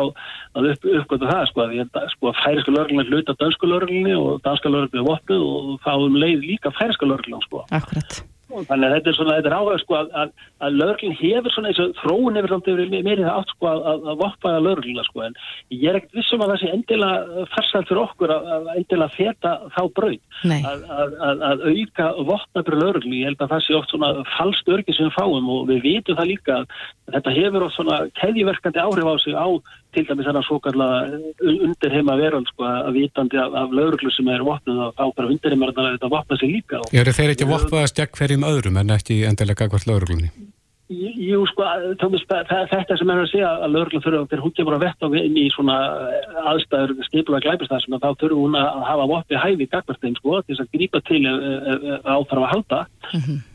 [0.59, 5.05] að upp, uppgötu það sko að sko færiska lögreglun hluta dönsku lögreglunni og danska lögreglunni
[5.05, 8.23] er vopnuð og þá um leið líka færiska lögreglun sko Akkurat.
[8.51, 10.33] Þannig að þetta er svona, þetta er áhuga sko að, að,
[10.67, 14.09] að lögreglun hefur svona eins og þróun hefur samt yfir meirið átt sko að, að,
[14.13, 15.39] að voppaða lögregluna sko en
[15.73, 19.55] ég er ekkert vissum að það sé endilega farsælt fyrir okkur að, að endilega feta
[19.77, 23.95] þá brauð að, að, að, að auka vopnabri lögreglu, ég held að það sé oft
[23.95, 26.77] svona falskt örgi sem við fáum og við vitum það líka að
[27.17, 29.49] þetta hefur oft svona keðjiverkandi áhrif á sig á
[29.95, 30.89] til dæmis þannig að svo kalla
[31.51, 35.31] undir heima veröld sko að vitandi af, af lögreglu sem er vopnuð og þá bara
[35.33, 38.97] undir heima að þetta vopna sig líka Eru þeir ekki voppaðast gegn hverjum öðrum en
[38.99, 40.33] ekki endilega hvert lögreglunni?
[40.95, 41.65] Jú, sko,
[42.01, 45.07] Tómas, það- þetta sem er að segja að lögreglum þurfa, þegar hún kemur að vetta
[45.21, 45.77] inn í svona
[46.11, 50.65] eh, aðstæður skipulega glæpistæðsum, þá þurfa hún að hafa voppi hæfi gagvartegn, sko, til þess
[50.65, 51.23] að grípa til
[52.05, 52.81] áþarf að halda.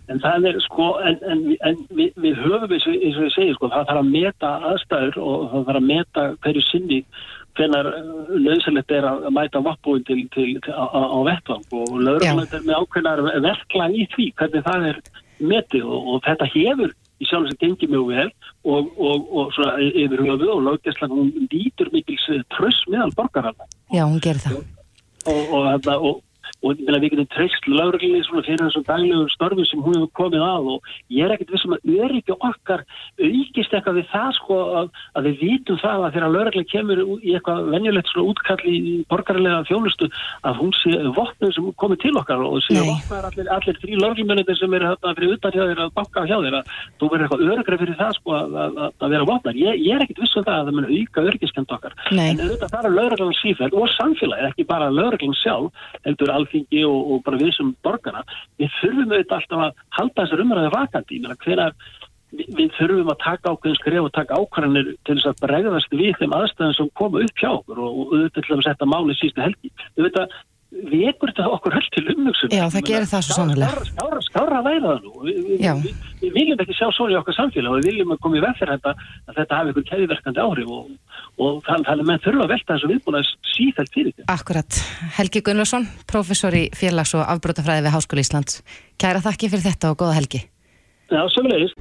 [0.09, 3.69] En það er, sko, en, en, en við, við höfum, eins og ég segi, sko,
[3.69, 7.03] það þarf að meta aðstæður og það þarf að meta hverju sinni
[7.59, 7.89] hvenar
[8.39, 11.65] nöðsynlegt er að mæta vappbúin til, til, til, á, á vettvang.
[11.75, 15.01] Og lögreglum er með ákveðnar verklag í því hvernig það er
[15.39, 18.29] metið og, og þetta hefur í sjálf sem gengir mjög vel
[18.63, 24.03] og, og, og svona yfir höfuð og löggeslan hún lítur mikils tröss meðal borgarhalda Já,
[24.05, 24.63] hún gerir það.
[25.27, 26.23] og, og, og,
[26.59, 27.67] og, við getum treyst
[28.27, 31.75] svona fyrir þessum daglegu störfu sem hún hefur komið að og ég er ekkert vissum
[31.77, 32.81] að öryggi okkar
[33.19, 37.33] aukist eitthvað við það sko að, að við vitum það að þegar lögregla kemur í
[37.37, 40.09] eitthvað venjulegt svona útkalli í borgarlega þjónustu
[40.49, 44.59] að hún sé vopnum sem komið til okkar og sé vopnar allir, allir þrý lögreglumennir
[44.59, 47.45] sem eru hérna fyrir utan hjá þeir að banka hjá þeir að þú verður eitthvað
[47.53, 49.55] öryggra fyrir það sko að, að, að- að vera vopnar.
[49.59, 51.19] Ég, ég er ekkert vissum það að það mun auka
[56.49, 58.23] alþingi og, og bara við sem borgara.
[58.59, 61.21] Við þurfum auðvitað alltaf að halda þessar umræði vakandi.
[61.45, 61.73] Hvenær
[62.31, 66.13] við, við þurfum að taka ákveðin skref og taka ákvarðanir til þess að bregðast við
[66.19, 69.73] þeim aðstæðum sem koma upp hjá okkur og auðvitað til að setja máli sístu helgi.
[69.97, 70.37] Auðvitað
[70.89, 72.53] vekur þetta okkur höll til umhugsun.
[72.53, 73.69] Já, það gerir það svo sannarlega.
[73.69, 75.13] Skára, skára, skára væra það nú.
[75.25, 75.73] Vi, vi, Já.
[75.83, 78.43] við, við viljum ekki sjá svo í okkar samfélag og við viljum að koma í
[78.45, 80.91] veg fyrir þetta að þetta hafi einhvern keðiverkandi áhrif og,
[81.45, 84.29] og þannig að menn þurfa að velta þessu viðbúna sífælt fyrir þetta.
[84.35, 84.81] Akkurat.
[85.19, 88.61] Helgi Gunnlaugsson, professor í félags- og afbrótafræði við Háskóli Íslands.
[88.99, 90.45] Kæra þakki fyrir þetta og góða helgi.
[91.09, 91.73] Já, sömulegis.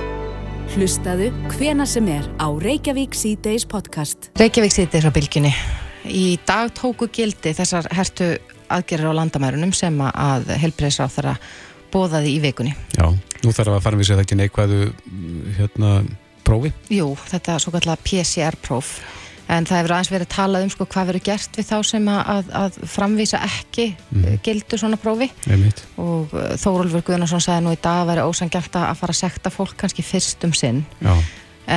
[0.69, 4.29] Hlustaðu hvena sem er á Reykjavík C-Days podcast.
[4.39, 5.53] Reykjavík sýttir á bylginni.
[6.09, 8.29] Í dag tóku gildi þessar hertu
[8.69, 11.37] aðgerir á landamærunum sem að helbreyðsráð þarra
[11.93, 12.75] bóðaði í vikunni.
[12.97, 14.83] Já, nú þarf að fara við sér ekki neikvæðu
[15.59, 15.95] hérna,
[16.47, 16.73] prófi.
[16.93, 18.99] Jú, þetta svo kallar PCR-próf.
[19.49, 22.19] En það hefur aðeins verið talað um sko, hvað verður gert við þá sem að,
[22.35, 24.27] að, að framvísa ekki mm.
[24.45, 25.81] gildu svona prófi Einmitt.
[25.97, 29.53] og uh, Þórólfur Guðnarsson sagði nú í dag að vera ósangjant að fara að sekta
[29.55, 31.15] fólk kannski fyrst um sinn Já,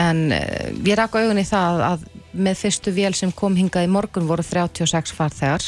[0.02, 3.92] en uh, ég rak augun í það að með fyrstu vél sem kom hingað í
[3.92, 5.66] morgun voru 36 farþegar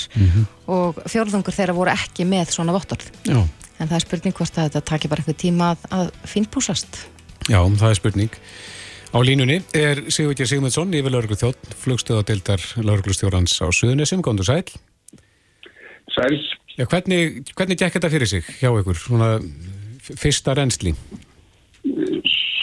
[0.72, 4.70] og fjórðungur þeirra voru ekki með svona vottorð já, en það er spurning hvort að
[4.70, 7.04] þetta taki bara eitthvað tíma að, að finnpúsast
[7.50, 8.40] já, það er spurning.
[9.14, 14.64] Á línunni er Sigurður Sigmundsson, yfir lauruglu þjótt, flugstöðadeildar lauruglustjórans á Suðunisum, góndur sæl.
[16.10, 16.40] Sæl,
[16.74, 19.36] Já, hvernig, hvernig gekk þetta fyrir sig hjá ykkur, svona
[20.02, 20.96] fyrsta reynsli?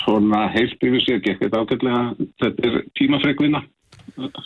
[0.00, 2.00] svona heilt yfir sér gekk þetta ágætlega.
[2.42, 3.62] Þetta er tímafrekvinna,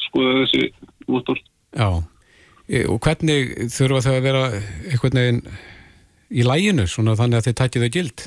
[0.09, 0.69] skoða þessi
[1.11, 1.41] vottor.
[1.75, 1.89] Já,
[2.69, 5.43] e, og hvernig þurfa þau að vera einhvern veginn
[6.35, 8.27] í læginu, svona þannig að þið takið þau gild?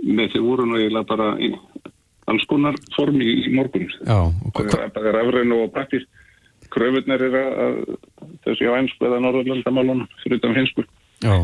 [0.00, 1.52] Með þau voru eiginlega bara í
[2.30, 3.88] alls konar formi í, morgun.
[4.06, 4.18] Já,
[4.54, 6.08] Það er rafræn og praktist.
[6.70, 7.78] Kröfunir er að
[8.44, 10.84] þessi á einsku eða norðurlandamálunum fyrir utan hinsku.
[11.24, 11.34] já,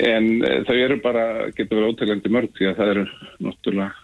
[0.00, 3.04] En e, þau eru bara, getur verið ótegjandi mörg því að það eru
[3.44, 4.01] náttúrulega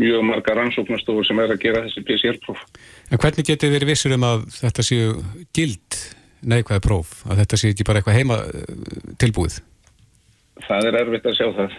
[0.00, 2.62] mjög marga rannsóknastofur sem er að gera þessi PCR-próf.
[3.10, 5.16] en hvernig getið þið verið vissur um að þetta séu
[5.56, 6.00] gild
[6.46, 9.60] neikvæði próf, að þetta séu ekki bara eitthvað heima eh, tilbúið?
[10.66, 11.76] Það er erfitt að sjá það.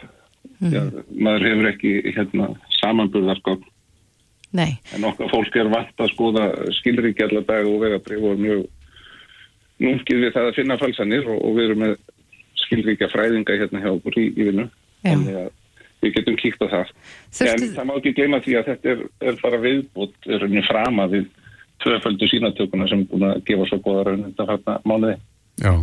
[0.57, 2.45] Já, maður hefur ekki hérna,
[2.79, 3.65] samanburðargóð
[4.55, 4.77] Nei.
[4.95, 6.47] En okkar fólk er vant að skoða
[6.79, 8.61] skilriki allar dag og vegabrif og er mjög
[9.83, 11.95] nungið við það að finna falsanir og, og við erum með
[12.63, 14.67] skilríkja fræðinga hérna hjá okkur í, í vinnu.
[15.03, 15.11] Já.
[15.11, 15.49] Þannig að
[16.03, 16.93] við getum kíkt á það.
[17.33, 20.65] Þurftu- En það má ekki gleyma því að þetta er, er bara viðbútt, er rauninni
[20.67, 21.27] frama við
[21.83, 25.17] tvöföldu sínatökuna sem er búin að gefa svo góða raun þetta hérna mánuði.
[25.61, 25.73] Já,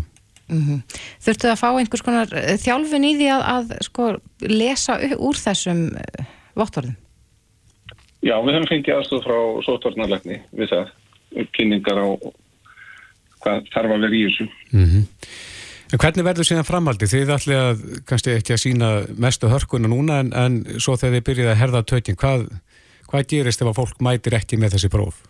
[1.25, 4.09] Þurftu að fá einhvers konar eh, þjálfun í því að, að sko,
[4.53, 6.27] lesa úr þessum uh,
[6.61, 6.99] vottorðum?
[8.25, 10.93] Já, við höfum fengið aðstof frá sótvarnarlegni við það,
[11.57, 12.07] kynningar á
[13.45, 14.47] hvað þarf að vera í þessu.
[15.93, 17.09] En hvernig verður síðan framhaldi?
[17.11, 21.27] Þið ætli að kannski ekki að sína mestu hörkuna núna en, en svo þegar þið
[21.29, 22.47] byrjið að herða tökinn, hvað,
[23.11, 25.21] hvað gerist ef að fólk mætir ekki með þessi próf?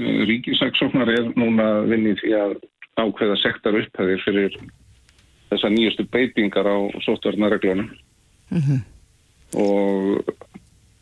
[0.00, 2.56] Ríkisaksóknar er núna vinnið því að
[2.98, 4.56] ákveða sektar upphæðir fyrir
[5.52, 7.90] þessa nýjustu beitingar á sótvarnarreglunum
[9.54, 10.32] og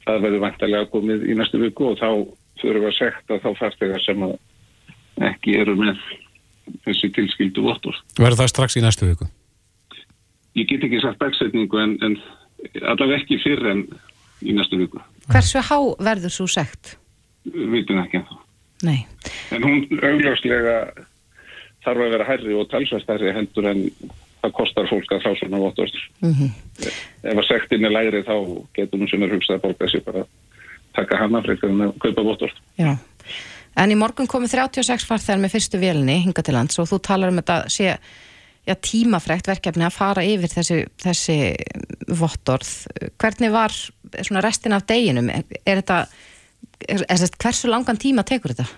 [0.05, 2.11] það verður vantarlega komið í næstu viku og þá
[2.61, 4.37] þurfum við að sekta þá fartegar sem að
[5.29, 6.03] ekki eru með
[6.87, 7.99] þessi tilskildu vottur.
[8.19, 9.29] Verður það strax í næstu viku?
[10.59, 12.19] Ég get ekki sagt dagsetningu en, en
[12.83, 13.87] allavega ekki fyrr en
[14.43, 15.01] í næstu viku.
[15.31, 16.97] Hversu há verður svo sekt?
[17.49, 18.39] Við vitum ekki ennþá.
[18.87, 18.99] Nei.
[19.55, 20.77] En hún augljóslega
[21.83, 23.87] þarf að vera hærri og talsvægt hærri heldur en
[24.43, 25.99] það kostar fólk að fá svona vottorð.
[27.23, 28.37] Ef að sektin er lægri þá
[28.77, 30.31] getur hún sem er hugsað að borga sér bara að
[30.99, 32.63] taka hana frekar en að kaupa vottorð.
[32.79, 32.97] Já.
[33.79, 37.33] En í morgun komu 36 farþegar með fyrstu vélni hinga til lands og þú talar
[37.33, 41.39] um þetta sé já, tímafrekt verkefni að fara yfir þessi, þessi
[42.21, 42.73] vottorð.
[43.21, 43.75] Hvernig var
[44.45, 45.31] restin af deginum?
[45.33, 46.03] Er, er þetta,
[46.89, 48.69] er, er hversu langan tíma tekur þetta?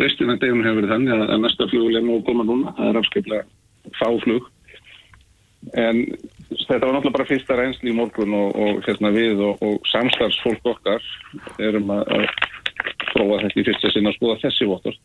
[0.00, 2.74] Restin af degunum hefur verið þannig að, að næsta flugul er nú koma núna.
[2.78, 4.46] Það er afskiplega fáflug.
[5.76, 6.04] En
[6.54, 10.70] þetta var náttúrulega bara fyrsta reynsli í morgun og, og hérna við og, og samstarfsfólk
[10.70, 11.04] okkar
[11.60, 12.24] erum að, að
[13.12, 14.98] prófa þetta í fyrsta sinna að skoða þessi vottor.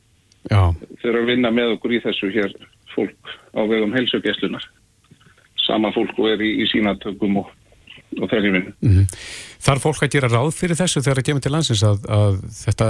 [0.46, 0.62] Já,
[1.02, 2.52] Þeir eru að vinna með okkur í þessu hér
[2.94, 4.66] fólk á vegum heilsugjæslunar.
[5.66, 7.50] Sama fólk og er í, í sínatökum og,
[8.22, 9.06] og þeirri vinnu.
[9.66, 12.90] þarf fólk að gera ráð fyrir þessu þegar það kemur til landsins að, að þetta,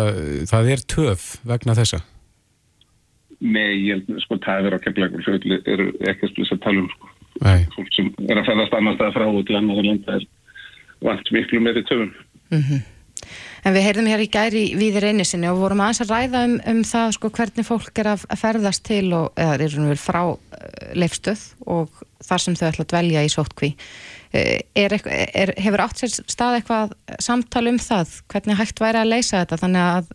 [0.52, 2.02] það er töf vegna þessa?
[3.46, 6.90] Nei, ég sko, það er á kemleikur fyrir eru ekki að spilsa að tala um,
[6.92, 7.12] sko.
[7.44, 10.28] Nei, Fólk sem er að ferðast annars staðar frá og til annar landa er
[11.04, 12.14] vant miklu meiri töfum.
[13.66, 16.82] En við heyrðum hér í gæri við reynisinni og vorum aðeins að ræða um, um
[16.86, 20.38] það sko, hvernig fólk er að ferðast til og, eða er vel frá uh,
[20.94, 23.72] leifstöð og þar sem þau ætla að dvelja í sótkví.
[24.30, 29.14] Uh, er, er, hefur átt sér stað eitthvað samtal um það, hvernig hægt væri að
[29.16, 30.14] leysa þetta þannig að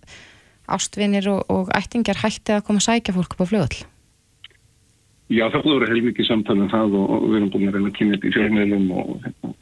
[0.71, 3.81] ástvinir og, og ættingjar hætti að koma að sækja fólk upp á flugall?
[5.31, 7.99] Já, það vera heilmikið samtal um það og, og við erum búin að reyna að
[7.99, 9.57] kynna þetta í fjölmiðlum og hérna,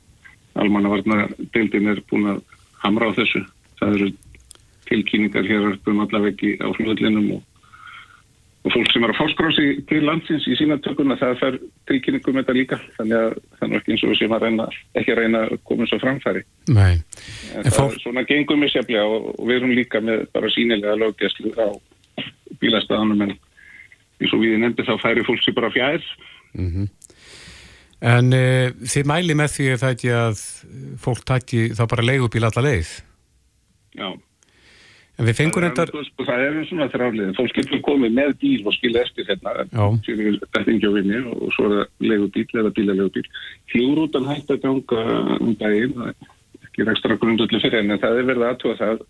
[0.61, 1.24] almannavarna
[1.57, 2.42] deildin er búin að
[2.85, 3.48] hamra á þessu.
[3.78, 4.08] Það eru
[4.88, 7.42] tilkynningar hér um allaveggi á flugullinum og,
[8.64, 11.58] og fólk sem er að fáskrási til landsins í sína tökuna það fer
[11.90, 14.68] tilkynningum þetta líka þannig að það er ekki eins og sem að reyna
[15.00, 16.44] ekki að reyna koma svo framfæri.
[16.72, 17.02] nei.
[17.76, 21.68] Fólk- svona gengum við seflega og, og við erum líka með bara sínilega löggæslu á
[22.58, 23.36] bílastæðanum en
[24.18, 26.08] eins og við nefndi þá færi fólk sér bara fjær
[27.98, 29.68] En uh, þið mæli með því
[30.14, 30.42] að
[31.02, 32.92] fólk taki þá bara leigubíl alla leið.
[33.98, 34.08] Já.
[35.18, 35.90] En við fengur það, endar...
[35.90, 39.54] er, sko, það er svona þrjálega fólk getur komið með bíl og skilja eftir hérna
[39.66, 43.24] þetta ekki á vinni og svo er það legubíl eða bílalegubíl
[43.72, 45.06] Flúrútan hægt að ganga
[45.40, 49.02] um daginn það er ekki ekstra grundullu fyrir henni en það er verið aðtúa það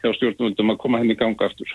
[0.00, 1.72] hjá stjórnvöldum að koma henni í ganga aftur.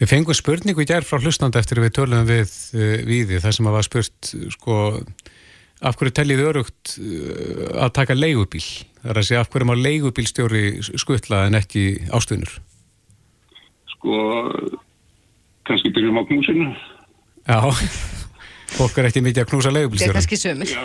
[0.00, 3.68] Við fengum spurningu í gær frá hlustandi eftir við tölum við uh, Víði, þar sem
[3.68, 4.78] að var spurt sko,
[5.84, 8.64] af hverju teljið örugt uh, að taka leigubíl?
[9.02, 10.64] Það er að segja af hverju má leigubílstjóri
[11.00, 12.58] skutla en ekki ástuðnur?
[14.04, 14.16] sko
[15.64, 16.68] kannski byrjum á knúsinu
[17.44, 17.60] Já,
[18.76, 20.70] fólk er ekki mikið að knúsa Það er kannski sömur.
[20.70, 20.84] Já,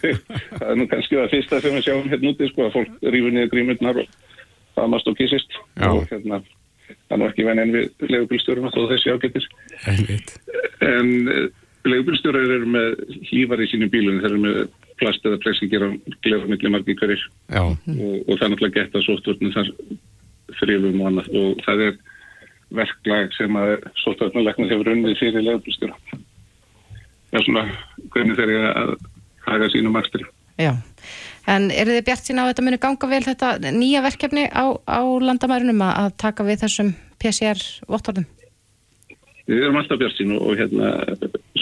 [0.58, 3.34] það er nú kannski það fyrsta sem við sjáum hérna úti sko að fólk rýfur
[3.34, 4.14] niður grímurnar og
[4.78, 5.90] famast og kissist Já.
[5.90, 6.40] og hérna
[6.86, 9.48] það er nú ekki venn en við legubílstjóruna þó þessi ágættir
[9.86, 10.34] Einmitt.
[10.86, 11.12] En
[11.92, 12.98] leigubilstjórar eru með
[13.30, 14.60] hlífar í sínum bílunum, þeir eru með
[15.00, 15.90] plast eða plexi gera
[16.24, 17.22] glefa milli margi hverjir
[17.52, 19.72] Já, og, og það er náttúrulega gett að sóttvörnum þar
[20.60, 21.98] þrifum og annað og það er
[22.76, 25.98] verklag sem að sóttvörnulegna hefur unnið fyrir leigubilstjóra.
[27.30, 27.64] Það er svona
[28.14, 28.94] hvernig þeir eru að
[29.46, 30.26] haga sínum akstri.
[30.56, 30.72] Já,
[31.52, 34.64] en eru þið bjart sína á að þetta muni ganga vel þetta nýja verkefni á,
[34.72, 38.26] á landamærunum að, að taka við þessum PCR-vottorðum?
[39.46, 40.94] Við erum alltaf bjart sín og, og hérna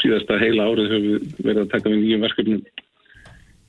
[0.04, 2.64] síðasta heila árið höfum við verið að taka við nýjum verkefnum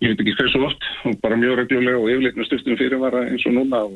[0.03, 3.45] ég veit ekki hversu oft og bara mjög reglulega og yfirleitt með stuftum fyrirvara eins
[3.47, 3.95] og núna og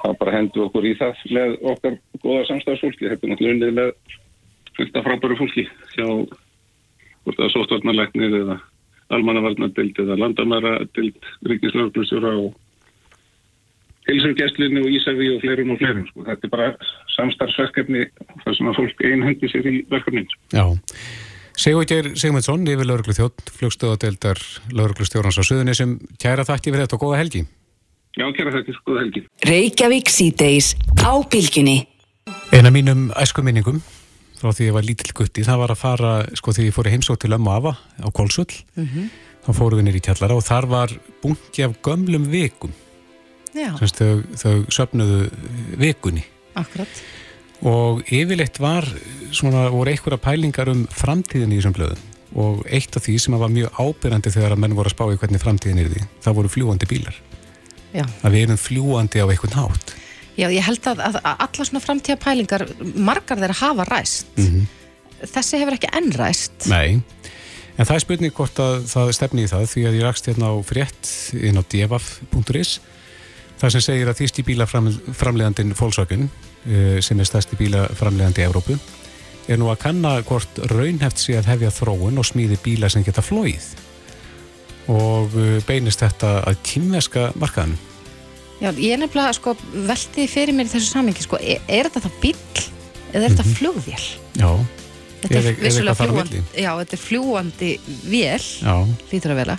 [0.00, 3.08] það bara hendur okkur í það með okkar goða samstafsfólki.
[3.10, 3.92] Þetta er náttúrulega unnið með
[4.78, 8.58] fullt af frábæru fólki hjá hvort það er sóttvarnarleiknir eða
[9.10, 12.54] almannavarnardild eða landamæradild, ríkislauglustjóra og
[14.08, 16.06] heilsumgæslinni og Ísafi og fleirum og fleirum.
[16.08, 16.24] Sko.
[16.28, 16.70] Þetta er bara
[17.16, 18.06] samstarfsverkefni
[18.44, 20.30] þar sem að fólk einhendi sér í verkefnin.
[20.54, 20.64] Já.
[21.60, 24.38] Sigurgeir Sigmundsson, yfir lauruglu þjótt, flugstöðadeildar
[24.72, 27.42] lauruglu stjórnans á söðunni sem kæra þakki fyrir þetta og góða helgi.
[28.16, 29.22] Já, kæra þakki, góða helgi.
[29.44, 30.70] Reykjavík síðdeis
[31.04, 31.82] á bylginni.
[32.56, 33.82] Eina mínum æsku minningum
[34.40, 36.94] frá því ég var lítill gutti, það var að fara, sko því ég fór í
[36.94, 38.48] heimsótt til ömmu afa á Kólsull,
[38.80, 39.10] mm -hmm.
[39.44, 42.72] þá fóru við nýri í tjallara og þar var bunki af gömlum vikum.
[43.52, 45.28] Já, Semst, þau, þau söfnuðu
[45.76, 46.88] vikunni akkurat.
[47.66, 48.86] Og yfirleitt var
[49.36, 52.06] svona, voru einhverja pælingar um framtíðin í þessum blöðum
[52.40, 55.18] og eitt af því sem var mjög ábyrjandi þegar að menn voru að spá í
[55.18, 57.16] hvernig framtíðin er því, það voru fljúandi bílar
[57.90, 58.04] Já.
[58.06, 59.96] að við erum fljúandi á einhvern hátt
[60.38, 62.64] Já, ég held að, að, alla svona framtíða pælingar,
[62.96, 64.28] margar þeirra hafa ræst.
[65.20, 66.68] Þessi hefur ekki enn ræst.
[66.70, 67.02] Nei,
[67.76, 70.52] en það er spurning hvort að það stefni í það því að ég rakst hérna
[70.52, 72.78] á frétt inn á devaf.is
[73.60, 76.49] það sem segir að þýsti bílaframlegandin Volkswagen eh,
[77.00, 78.74] sem er stærsti bílaframlegandi í Evrópu
[79.50, 83.22] er nú að kanna hvort raunheft sé að hefja þróun og smíði bíla sem geta
[83.24, 83.70] flóið
[84.90, 87.78] og eh, beinist þetta að kynveska markaðanum
[88.60, 89.54] Já, ég er nefnilega sko
[89.88, 92.34] veltið fyrir mér í þessu samingi sko, er, er þetta þá bíl
[93.14, 94.04] eða er þetta flugvél?
[94.36, 94.50] Já,
[95.20, 96.62] Þetta Er- er á fljúgandi, milli?
[96.64, 97.70] já, þetta er fljúandi
[98.08, 98.74] vél, já
[99.10, 99.56] lítur að vera.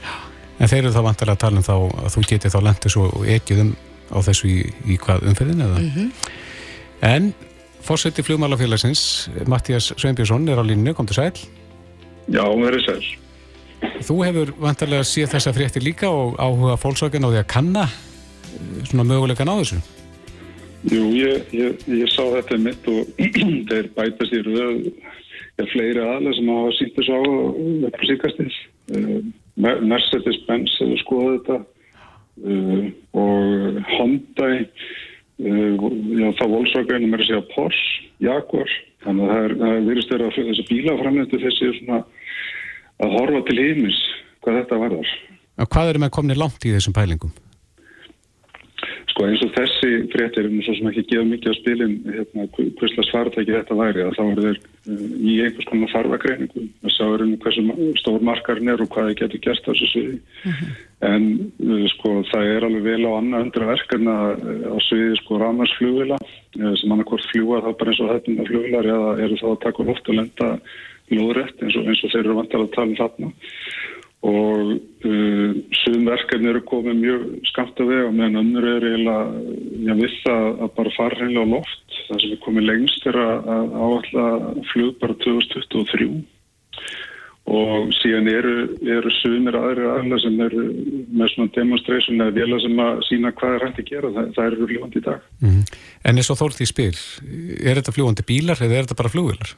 [0.58, 3.04] En þeir eru þá vantilega að tala um þá að þú geti þá lendið svo
[3.12, 3.70] og ekið um
[4.10, 4.56] á þessu í,
[4.90, 5.84] í hvað umferðin eða?
[7.02, 7.34] En
[7.82, 11.34] fórseti flugmálafélagsins, Mattias Sveinbjörnsson er á línu, kom til sæl.
[12.30, 13.02] Já, verið sæl.
[14.06, 18.86] Þú hefur vantilega séð þessa fréttir líka og áhuga fólksvakin á því að kanna eh,
[18.86, 19.82] svona mögulegan á þessu.
[20.92, 23.10] Jú, ég, ég, ég sá þetta mitt og
[23.70, 28.58] þeir bætast í röð ja, fleiri aðlega sem hafa sínt þessu á á síkastins.
[28.94, 29.22] Uh,
[29.58, 31.58] Mercedes-Benz hefur skoðað þetta
[32.46, 32.86] uh,
[33.18, 34.70] og uh,
[35.42, 38.74] já, það Volkswagen er að segja Porsche, Jaguar.
[39.02, 42.02] Þannig að það er, virðist þeirra þessi bílaframlendu þessi svona
[43.02, 44.02] að horfa til heimis
[44.42, 45.14] hvað þetta varðar.
[45.62, 47.34] Hvað eru með komni langt í þessum pælingum?
[49.22, 52.46] Sko eins og þessi fréttir er nú svo sem ekki gefa mikið á spilin hérna,
[52.58, 56.64] hvistlas faratæki þetta væri að þá eru þeir uh, í einhvers konar farvagreiningu.
[56.82, 57.66] Að sá eru hversu
[58.02, 60.18] stór markarinn er og hvað þeir getur gert á þessu sviði.
[61.06, 65.42] En uh, sko það er alveg vel á annað undra verkefna uh, á sviði sko
[65.44, 69.64] ramarsflugvila uh, sem annarkvort fljúa þá bara eins og þetta flugvilar eða eru þá að
[69.68, 70.52] taka loft og lenda
[71.14, 73.34] lóðrætt eins og, eins og þeir eru vantar að tala um þarna
[74.22, 79.24] og uh, sum verkefni eru komið mjög skamt að vega meðan önnur er eiginlega
[79.88, 83.18] já, við það að bara fara hreinlega á loft það sem er komið lengst er
[83.24, 84.28] að, að áalla
[84.70, 86.12] flug bara 2023
[87.52, 88.54] og síðan eru,
[88.86, 90.68] eru sumir aðri aðla sem eru
[91.10, 94.52] með svona demonstration eða vila sem að sína hvað er hægt að gera það, það
[94.52, 95.66] eru lífandi í dag Mm.
[96.06, 96.98] En eins og Þórði spyr,
[97.66, 99.56] er þetta fljúandi bílar eða er þetta bara flugvilar?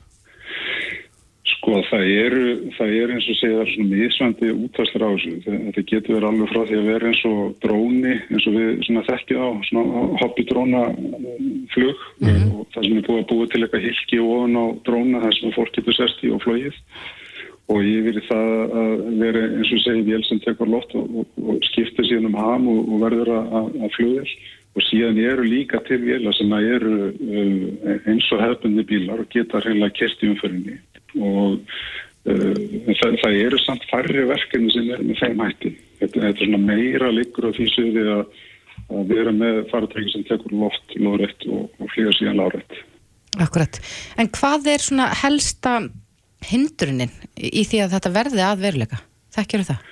[1.64, 2.40] Sko það eru,
[2.76, 5.30] það eru eins og segja það er svona misvandi útvæslar á þessu.
[5.46, 9.40] Þetta getur verið alveg frá því að vera eins og dróni, eins og við þekkið
[9.40, 10.82] á, svona hoppidróna
[11.72, 12.02] flug.
[12.52, 15.56] Og það sem er búið að búið til eitthvað hilki ofan á dróna þar sem
[15.56, 16.82] fólk getur sest í og flogið.
[17.72, 21.32] Og ég verið það að vera eins og segja vél sem tekur loft og, og,
[21.48, 24.34] og skiptir síðan um ham og, og verður að, að- að flugvel
[24.74, 29.30] og síðan eru líka til vélar sem að eru uh, eins og hefbundi bílar og
[29.32, 30.76] geta reynilega kert í umförinni
[31.20, 31.60] og
[32.30, 32.56] uh,
[33.00, 36.64] það, það eru samt færri verkefni sem eru með þeim hætti þetta, þetta er svona
[36.64, 38.24] meira liggur á því sviði að,
[38.94, 42.82] að vera með faratæki sem tekur loft lóðrætt og, og flýja síðan lárætt
[43.42, 43.80] Akkurat.
[44.22, 45.80] En hvað er svona helsta
[46.46, 49.00] hindrunin í því að þetta verði að veruleika?
[49.34, 49.88] Þekkjur það?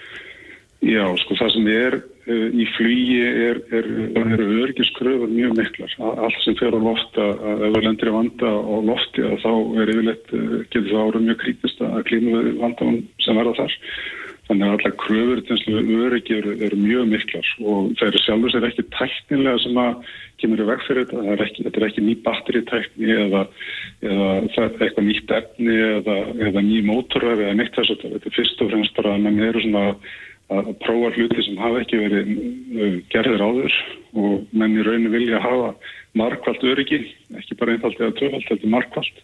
[0.86, 1.98] Já, sko það sem er
[2.32, 3.90] í flugi er, er,
[4.22, 5.94] er örgiskröfur mjög miklar.
[6.00, 9.52] Allt sem fer á loft að að ef við lendir í vanda á lofti þá
[9.82, 13.78] er yfirleitt, uh, getur það ára mjög krítist að klíma vandan sem verða þar.
[14.50, 18.66] Þannig að allar kröfur til öryggi eru, eru mjög miklar og það eru sjálfur sér
[18.68, 20.10] ekki tæknilega sem að
[20.42, 21.22] kemur í veg fyrir þetta.
[21.22, 23.46] Það er ekki, þetta er ekki ný batteritækni eða,
[24.02, 26.18] eða það er eitthvað nýtt efni eða,
[26.50, 29.42] eða ný mótorar eða neitt þess að þetta er fyrst og fremst bara að menn
[29.48, 29.86] eru svona
[30.52, 33.80] að prófa hluti sem hafa ekki verið uh, gerðir áður
[34.20, 35.74] og menn í rauninu vilja hafa
[36.20, 37.06] markvalt öryggi,
[37.40, 39.22] ekki bara einfalt eða töfald, þetta er markvalt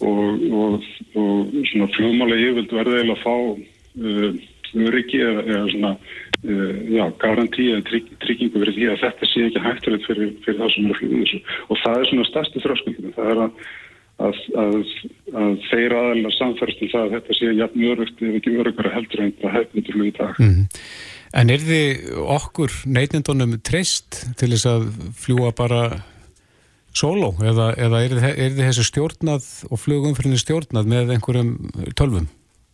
[0.00, 0.86] og, og,
[1.16, 4.44] og svona flugmála yfirvöld verða eiginlega að fá uh,
[4.86, 9.46] öryggi eða, eða svona uh, já, garantí eða trygg, tryggingu fyrir því að þetta sé
[9.48, 11.42] ekki hættilegt fyrir, fyrir það sem eru þessu.
[11.68, 13.66] Og það er svona stærsti þröskuldinu, það er að,
[14.22, 14.76] að, að,
[15.36, 18.96] að þeir aðeins samferðst til það að þetta sé jafn örugt eða ekki örugur að
[18.96, 20.34] heldur en það hefnir til í dag.
[20.40, 20.66] Mm -hmm.
[21.36, 24.86] En er þið okkur neytindunum treyst til þess að
[25.20, 25.82] fljúa bara
[26.96, 28.14] solo eða, eða er,
[28.56, 31.52] þið þessu stjórnað og flugumfyrinni stjórnað með einhverjum
[31.98, 32.30] tölvum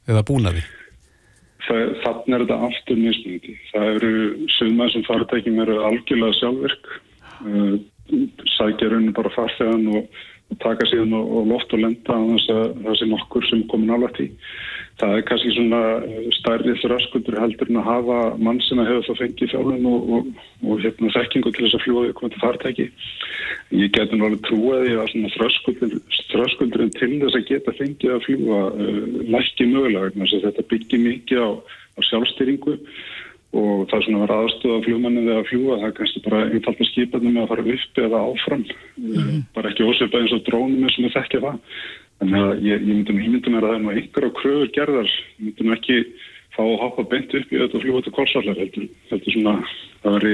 [0.07, 0.63] eða búnaði?
[1.63, 3.57] Þannig er þetta aftur mismunandi.
[3.71, 4.13] Það eru
[4.59, 6.87] sögmaður sem faratækjum eru algjörlega sjálfverk
[8.57, 10.23] sækja rauninu bara farþegan og
[10.63, 13.95] taka síðan og, og loft og lenda á þess að það sé nokkur sem komin
[13.97, 14.29] álægt í
[15.01, 19.07] það er kannski svona eh, stærri þröskuldur heldur en að hafa mann sem að hefur
[19.09, 20.29] þá fengið þjálfum og, og,
[20.69, 22.87] og hérna, þekkingu til þess að fljúa komið til fartæki.
[23.73, 25.97] Ég geti alveg trúið að þröskuldur,
[26.33, 29.01] þröskuldurinn til þess að geta fengið að fljúa uh,
[29.33, 30.31] lækki mögulega.
[30.33, 32.77] Þetta byggir mikið á, á sjálfstýringu
[33.53, 36.43] og það er svona að vera aðstöða fljúmannið eða að fljúa, það er kannski bara
[36.49, 38.65] einfalt að skipa þeim að fara upp eða áfram.
[38.97, 39.43] Mm -hmm.
[39.55, 41.59] Bara ekki ósefða eins og drónum sem er þekkja það.
[42.23, 45.97] Þannig að ég, ég myndi mér að það er nú einhverja kröfur gerðar, nú ekki
[46.55, 49.55] fá að hoppa beint upp í þetta og fljúa til korsallar, heldur, heldur svona,
[50.03, 50.27] það var,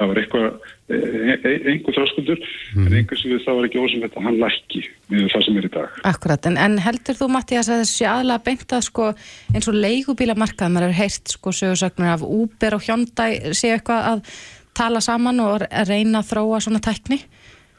[0.00, 2.44] það var eitthvað, e, e, einhver þráskuldur,
[2.74, 2.86] mm.
[2.86, 5.72] en einhvers við það var ekki ósum þetta, hann lækki með það sem er í
[5.74, 5.98] dag.
[6.10, 9.10] Akkurat, en, en heldur þú Mattias að þessi aðla beint að sko
[9.52, 14.34] eins og leigubílamarkað, maður er heilt sko sögursögnur af Uber og Hyundai séu eitthvað að
[14.80, 17.20] tala saman og reyna að þróa svona tækni?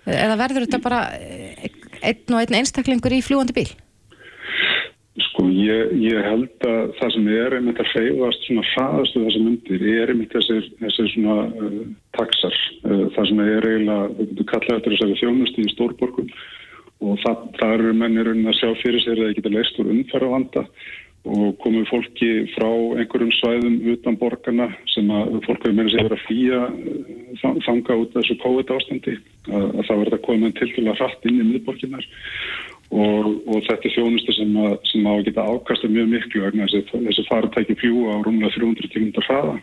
[0.05, 1.05] Eða verður þetta bara
[2.01, 3.69] einn og einn einstaklingur í fljúandi bíl?
[5.20, 9.84] Sko ég, ég held að það sem er einmitt að feyðast svona hraðastu þessum myndir
[9.91, 11.82] er einmitt þessir, þessir svona uh,
[12.16, 12.55] taxar.
[12.86, 16.32] Uh, það sem er eiginlega, þú kallaði þetta þessari þjónusti í stórborgum
[17.01, 20.66] og það, það eru mennir að sjá fyrir sér að það geta leist úr umferðavanda
[21.22, 26.24] og komið fólki frá einhverjum svæðum utan borgarna sem að fólk hefur meina sér að
[26.30, 29.20] fýja uh, þanga út þessu COVID ástandi
[29.51, 32.07] að, að það verða komið til til að hratt inn í miðborginnar
[32.92, 37.28] og, og þetta er þjónustu sem að, sem að geta ákasta mjög miklu vegna þessi,
[37.30, 39.60] faratæki fjú á rúmlega 300 km hraða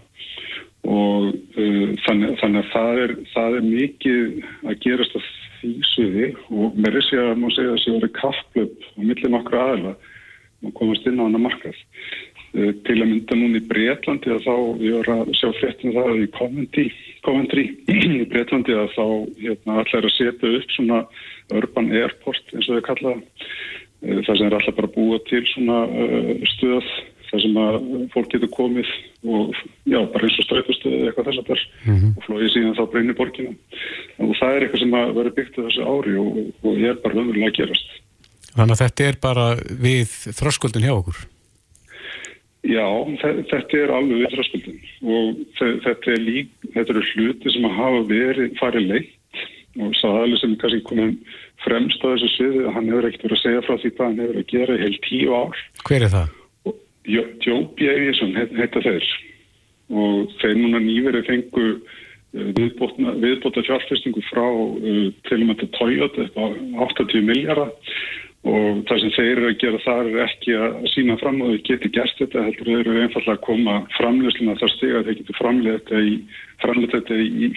[0.89, 4.23] og uh, þannig, þannig að það er, það er mikið
[4.65, 8.15] að gerast að því sviði og með rissi að má segja að það sé verið
[8.21, 9.95] kaftlöp á millin okkar aðila
[10.65, 11.81] og komast inn á hana markað.
[12.57, 16.23] Uh, til að mynda núna í Breitlandi að þá, ég var að sjá fréttina það
[16.23, 16.87] í Coventry,
[17.27, 19.05] Coventry í Breitlandi að þá
[19.43, 21.03] hérna, allar að setja upp svona
[21.59, 23.45] urban airport eins og þau kallaða.
[24.01, 26.91] Uh, það sem er alltaf bara búa til svona uh, stöð
[27.29, 27.79] þar sem að
[28.15, 28.91] fólk getur komið
[29.29, 32.13] og já, bara eins og strætustöðu eða eitthvað þess að þar mm -hmm.
[32.17, 33.57] og flóið síðan þá breynir borgina.
[34.25, 37.21] Og það er eitthvað sem að vera byggt þessu ári og, og ég er bara
[37.21, 37.99] öðrulega að gerast.
[38.55, 39.47] Þannig að þetta er bara
[39.89, 41.27] við þröskuldin hjá okkur?
[42.67, 42.87] Já,
[43.23, 48.57] þetta er alveg við þröskuldin og þetta, er lík, þetta eru hluti sem hafa verið
[48.59, 49.45] farið leitt
[49.79, 51.13] og saðalega sem kannski komum
[51.63, 54.21] fremst á þessu sviði að hann hefur ekkert verið að segja frá því hvað hann
[54.25, 55.63] hefur að gera heil tíu ár.
[55.87, 56.35] Hver er það?
[57.47, 59.07] Jóbi Eirísson heita þeir
[59.89, 66.27] og þeir núna nýverið fengu uh, viðbóta fjárfestingu frá uh, til og með þetta Toyota
[66.27, 66.47] upp á
[66.91, 67.73] 80 miljardar
[68.49, 71.63] og það sem þeir eru að gera þar er ekki að sína fram og þau
[71.69, 75.79] geti gert þetta heldur þau eru einfallega að koma framleysluna þar stiga þau geti framleyð
[75.79, 76.13] þetta í,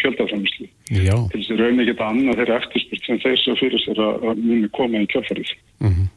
[0.02, 4.04] fjöldaframleyslu til þess að raun ekki þetta annað þeirra eftirspurt sem þeir svo fyrir sér
[4.08, 6.10] að, muni koma í kjöldfarið mm -hmm.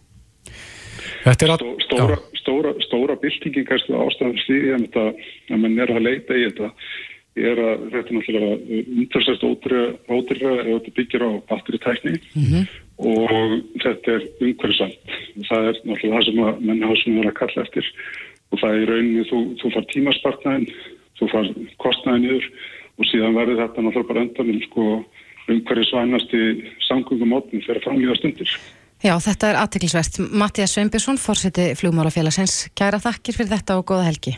[1.24, 4.34] Stó, stóra, stóra, stóra byltingin kannski ástæðan
[4.74, 6.68] en þetta að mann er að leita í þetta
[7.34, 12.68] er að þetta er náttúrulega umtalsast ódyrra ef þetta byggir á batteritækni mm -hmm.
[13.10, 13.32] og
[13.82, 15.00] þetta er umhverfisvænt.
[15.48, 17.90] Það er náttúrulega það sem að mennhásum er að kalla eftir
[18.52, 20.68] og það er rauninni, þú, þú far tímaspartnæðin,
[21.18, 21.46] þú far
[21.82, 22.46] kostnæðin yfir
[22.98, 24.84] og síðan verður þetta náttúrulega bara endanum sko
[25.50, 26.40] umhverfisvænasti
[26.88, 28.50] samgöngumótni fyrir framlýða stundir.
[29.04, 30.20] Já, þetta er aðtiklisvert.
[30.32, 32.70] Mattias Sveinbjörnsson, fórseti flugmálafélagsins.
[32.78, 34.32] Kæra þakkir fyrir þetta og góða helgi.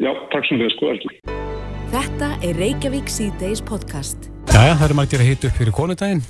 [0.00, 1.59] Já, takk sem við, sko helgi.
[1.90, 4.28] Þetta er Reykjavík C-Days podcast.
[4.46, 6.20] Jæja, það eru margir að hita upp fyrir konudaginn.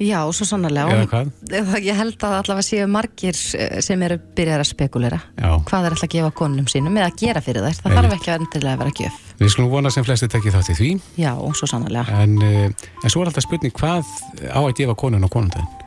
[0.00, 0.94] Já, svo sannarlega.
[0.94, 1.76] Eða hvað?
[1.84, 5.20] Ég held að allavega séu margir eh, sem eru byrjar að spekulera.
[5.36, 5.50] Já.
[5.68, 7.78] Hvað er alltaf að gefa konunum sínum eða að gera fyrir þær.
[7.82, 7.96] Það Nei.
[8.00, 9.22] þarf ekki að endilega að vera að gjöf.
[9.40, 10.90] Við skulum vona sem flesti tekið þátt í því.
[11.20, 12.22] Já, svo sannarlega.
[12.24, 14.14] En, eh, en svo er alltaf spurning hvað
[14.48, 15.85] á að gefa konun á konundaginn?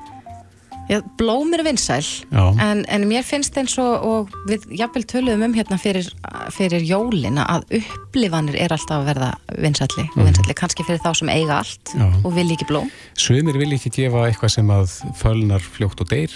[0.90, 2.02] Já, blóm er vinsæl
[2.34, 6.08] en, en mér finnst eins og, og við jafnvel töluðum um hérna fyrir,
[6.56, 9.28] fyrir jólina að upplifanir er alltaf að verða
[9.62, 10.24] vinsælli mm.
[10.26, 12.08] vinsælli kannski fyrir þá sem eiga allt Já.
[12.24, 16.34] og vil ekki blóm Sumir vil ekki gefa eitthvað sem að fölnar fljótt og deyr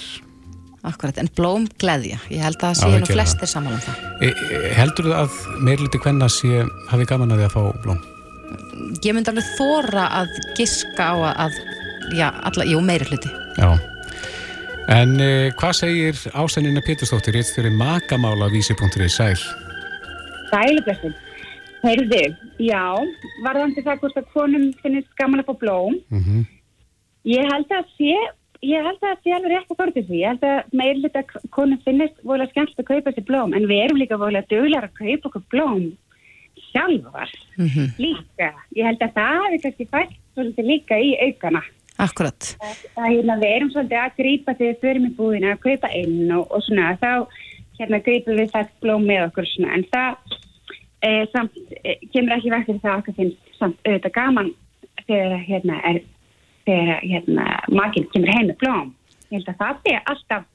[0.83, 4.01] Akkurat, en blóm gleðja, ég held að það sé nú flestir saman um það.
[4.19, 8.01] E, e, heldur þú að meirliti hvenna sé hafi gaman að því að fá blóm?
[8.99, 11.15] Ég myndi alveg þóra að giska á
[11.47, 11.55] að,
[12.19, 13.31] já, alla, jú, meiri hluti.
[13.55, 13.71] Já.
[14.91, 19.39] En e, hvað segir Ásanina Pétursdóttir eitt fyrir makamála vísi.ri sæl?
[20.51, 21.13] Sælublessin.
[21.83, 22.23] Heyrðu,
[22.63, 22.83] já,
[23.43, 25.99] varðandi það hvort að konum finnist gaman að fá blóm.
[26.11, 26.43] Mm
[27.23, 28.15] Ég held að sé,
[28.67, 30.17] ég held að sé alveg rétt að fóra til því.
[30.19, 31.21] Ég held að meir hluta
[31.55, 34.97] konum finnist vola skemmt að kaupa sér blóm, en við erum líka vola duglar að
[34.97, 35.85] kaupa okkur blóm
[36.73, 37.31] sjálfar.
[38.01, 38.51] Líka.
[38.75, 41.63] Ég held að það hefur kannski fætt svolítið líka í aukana.
[42.01, 42.53] Akkurat.
[42.95, 45.91] Það er hérna, við erum svolítið að grípa þegar við förum í búðina að kaupa
[45.99, 47.11] inn og, og svona, þá
[47.79, 50.39] hérna grípum við það blóm með okkur svona, en það
[51.03, 54.51] e, samt e, kemur ekki vekk fyrir það að okkur finnst samt auðvitað gaman
[55.03, 56.01] þegar hérna er
[56.63, 58.89] þegar hérna makinn kemur heim með blóm.
[59.29, 60.47] Ég held að það sé alltaf,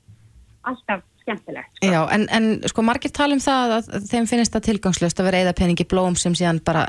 [0.73, 1.71] alltaf skemmtilegt.
[1.77, 1.91] sko.
[1.93, 5.43] Já, en, en sko margir tala um það að þeim finnst það tilgangslöst að vera
[5.45, 6.89] eða peningi blóm sem síðan bara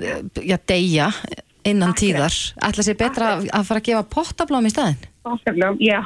[0.00, 1.10] eh, já, deyja
[1.68, 2.34] innan tíðar.
[2.64, 5.00] Ætla sér betra að að fara að gefa pottablóm í staðin?
[5.30, 6.00] Ástaflum, já.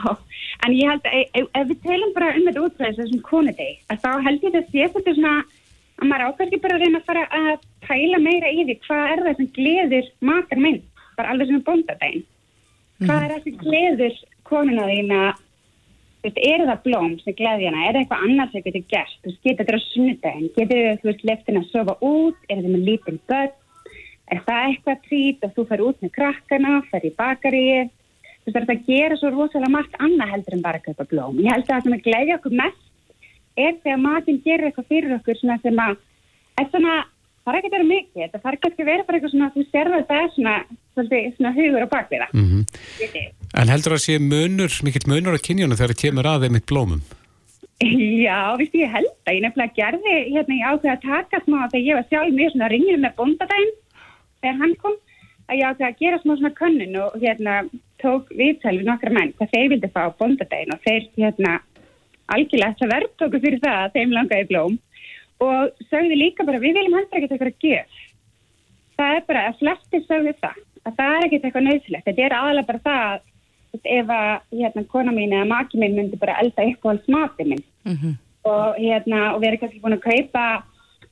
[0.66, 3.76] En ég held að ef, ef- ef við telum bara um þetta útræðis þessum konudeg,
[3.90, 5.34] að þá held ég að sé svolítið svona
[5.94, 9.24] að maður ákvæmst bara að reyna að fara að pæla meira í því hvað er
[9.28, 10.80] það sem gleður makar minn,
[11.16, 12.24] bara alveg sem er bóndadegin.
[13.04, 14.86] Hvað er það sem gleður konuna
[16.24, 19.16] þú veist, eru það blóm sem gleði hana, er það eitthvað annars sem getur gert,
[19.20, 22.70] þú veist, getur þetta á sunnudaginn, getur þú veist, leftin að sofa út, er það
[22.72, 23.52] með lítinn börn,
[24.32, 27.90] er það eitthvað trít og þú fer út með krakkana, fer í bakarið,
[28.44, 31.08] þú veist, það er að gera svo rosalega margt annað heldur en bara að kaupa
[31.10, 31.40] blóm.
[31.44, 32.82] Ég held að það sem að gleðja okkur mest
[33.54, 35.98] er þegar matinn gerir eitthvað fyrir okkur svona sem að,
[36.70, 36.94] svona,
[37.44, 39.66] það er ekki að vera mikið, þetta þarf kannski að vera bara eitthvað svona, þú
[39.68, 40.54] serðu þetta svona,
[40.94, 42.30] svolítið, svona hugur á bakviða.
[42.32, 43.28] Mm Mm.
[43.54, 46.66] En heldur að sé munur, mikill munur á kynjónu þegar það kemur að þeim eitt
[46.70, 47.04] blómum?
[48.24, 51.86] Já, viðst ég held að ég nefnilega gerði hérna ég ákveði að taka smá þegar
[51.86, 53.72] ég var sjálf mjög svona ringið með bóndadaginn
[54.44, 54.96] þegar hann kom
[55.48, 57.58] að ég ákveði að gera smá svona könnun og hérna
[58.02, 61.58] tók viðtal við nokkra menn hvað þeir vildi fá á bóndadaginn og þeir hérna
[62.34, 64.78] algjörlega það verðtóku fyrir það að þeim langaði blóm
[65.44, 68.02] og sögðu líka bara við viljum heldur ekkert eitthvað að gera
[68.94, 72.36] það er bara að flesti sögðu það að það er ekkert eitthvað nöðsilegt þetta er
[72.38, 73.30] aðalega bara það
[73.90, 78.14] ef að hérna kona mín eða maki mín myndi bara elda uppáhalds matið minn Mm
[78.44, 80.44] og hérna og við erum kannski búin að kaupa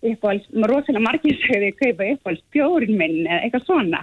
[0.02, 4.02] uppáhalds, rosalega margir sögðu kaupa uppáhalds bjórin minn eða eitthvað svona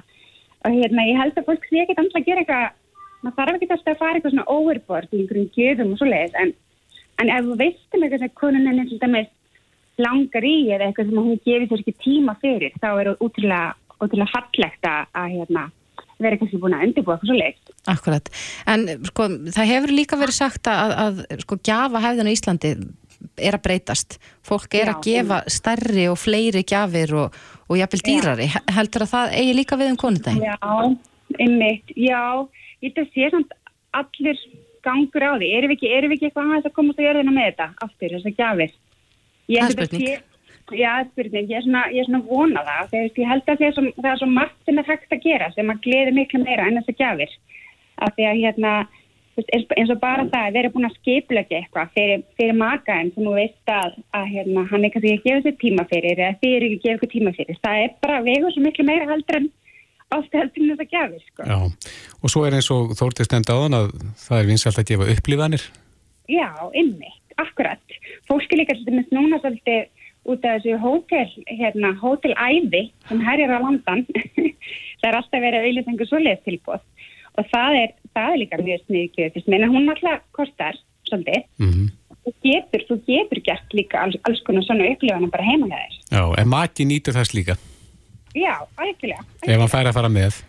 [0.66, 2.78] og hérna ég held að fólk sé ekkert andla að gera eitthvað
[3.24, 6.38] maður þarf ekki alltaf að fara eitthvað svona overboard í einhverjum gjöfum og svo leiðis
[6.44, 6.54] en,
[7.24, 9.34] en ef þú veistum eitthvað sem konun henni til dæmis
[10.00, 13.74] langar í eða eitthvað sem hún gefið þér ekki tíma fyrir þá er það útrúlega,
[14.00, 15.66] útrúlega fallegt að, að hérna,
[16.20, 18.28] vera kannski búin að undirbúa eitthvað svo leiðis Akkurat.
[18.70, 22.74] En sko, það hefur líka verið sagt að, að sko, gjafa hefðin á Íslandi
[23.38, 24.18] er að breytast.
[24.46, 28.50] Fólk er Já, að gefa stærri og fleiri gjafir og, og jafnvel dýrari.
[28.78, 30.48] Heldur að það eigi líka við um konudaginn?
[30.48, 30.58] Já,
[31.40, 32.24] einmitt, já,
[32.84, 33.54] ég þetta sé samt
[34.00, 34.42] allir
[34.86, 35.52] gangur á því.
[35.58, 38.32] Erum við ekki, erum við ekki eitthvað að komast að jörðina með þetta aftur, þess
[38.32, 38.76] að gjafir?
[39.50, 40.18] Ég held að sé-
[40.76, 41.50] Já, spurning.
[41.50, 42.90] Ég er svona, ég er svona vona það.
[42.92, 45.82] Þegar ég held að það er, svo, margt sem er hægt að gera sem að
[45.86, 47.32] gleði miklu meira en þess að gjafir.
[48.00, 48.74] Af því að hérna,
[49.40, 53.28] veist, eins, og bara það að vera búin að skiplega eitthvað fyrir, fyrir makaðin sem
[53.28, 56.40] þú veist að, að hérna, hann er kannski ekki að gefa sér tíma fyrir eða
[56.42, 57.60] þið eru ekki að gefa ykkur tíma fyrir.
[57.64, 59.50] Það er bara vegur svo miklu meira heldur en
[60.18, 61.48] ofta heldur en þess að gjafir, sko.
[61.50, 61.94] Já.
[62.20, 63.94] Og svo er eins og Þórtið stend áðan að
[64.26, 65.66] það er vinsalt að gefa upplifanir.
[66.30, 67.98] Já, einmitt, akkurat.
[68.30, 69.88] Fólk er líka til dæmis núna svolítið
[70.30, 74.06] út af þessu hótel, hérna, hótelæði sem herjar á landan.
[75.00, 76.82] það er alltaf verið að auðvitað
[77.40, 80.78] og það er, það er líka mjög sniðgjöð fyrst meina hún alltaf kostar
[81.10, 81.48] svolítið.
[81.64, 81.88] Mm
[82.20, 85.94] Þú getur, þú getur gert líka alls, alls konar svona upplifana bara heima hjá þér.
[86.12, 87.56] Já, en maki nýtur þess líka
[88.38, 89.24] Já, algjörlega.
[89.48, 90.42] ef hann fær að fara með.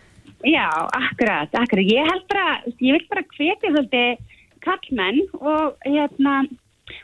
[0.45, 0.67] Já,
[0.97, 1.87] akkurat, akkurat.
[1.89, 4.21] Ég held bara, ég vil bara hvetja svolítið
[4.61, 6.35] kallmenn og hérna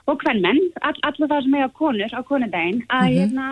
[0.05, 3.47] og hvernmenn, all, allir það sem eiga konur á konudaginn, að hérna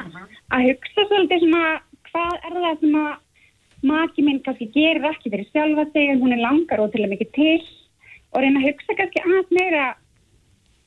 [0.54, 1.76] að hugsa svolítið sem að
[2.12, 3.14] hvað er það sem að
[3.84, 7.14] maki minn kannski gerir ekki fyrir sjálfa sig en hún er langar og til að
[7.16, 7.62] mikið til
[8.34, 9.84] og reyna að hugsa kannski aðeins meira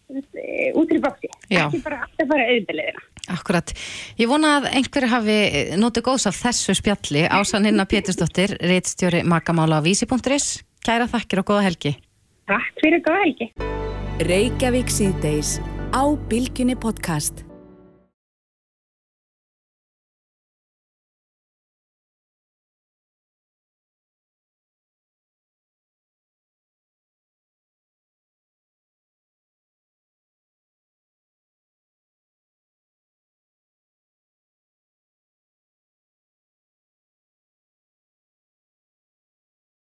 [0.09, 3.07] eh, út í bóksi, ekki bara alltaf fara auðvitaðliðina.
[3.29, 3.73] Akkurat.
[4.17, 5.39] Ég vona að einhverju hafi
[5.81, 10.63] notið góðs af þessu spjalli Ásanina Pétursdóttir, reitstjóri Magamála á vísi.is.
[10.85, 11.99] Kæra þakkir og góða helgi.
[12.49, 13.51] Takk fyrir góða helgi.
[14.29, 15.59] Reykjavík síðdeis
[15.93, 17.48] á Bilginni podcast.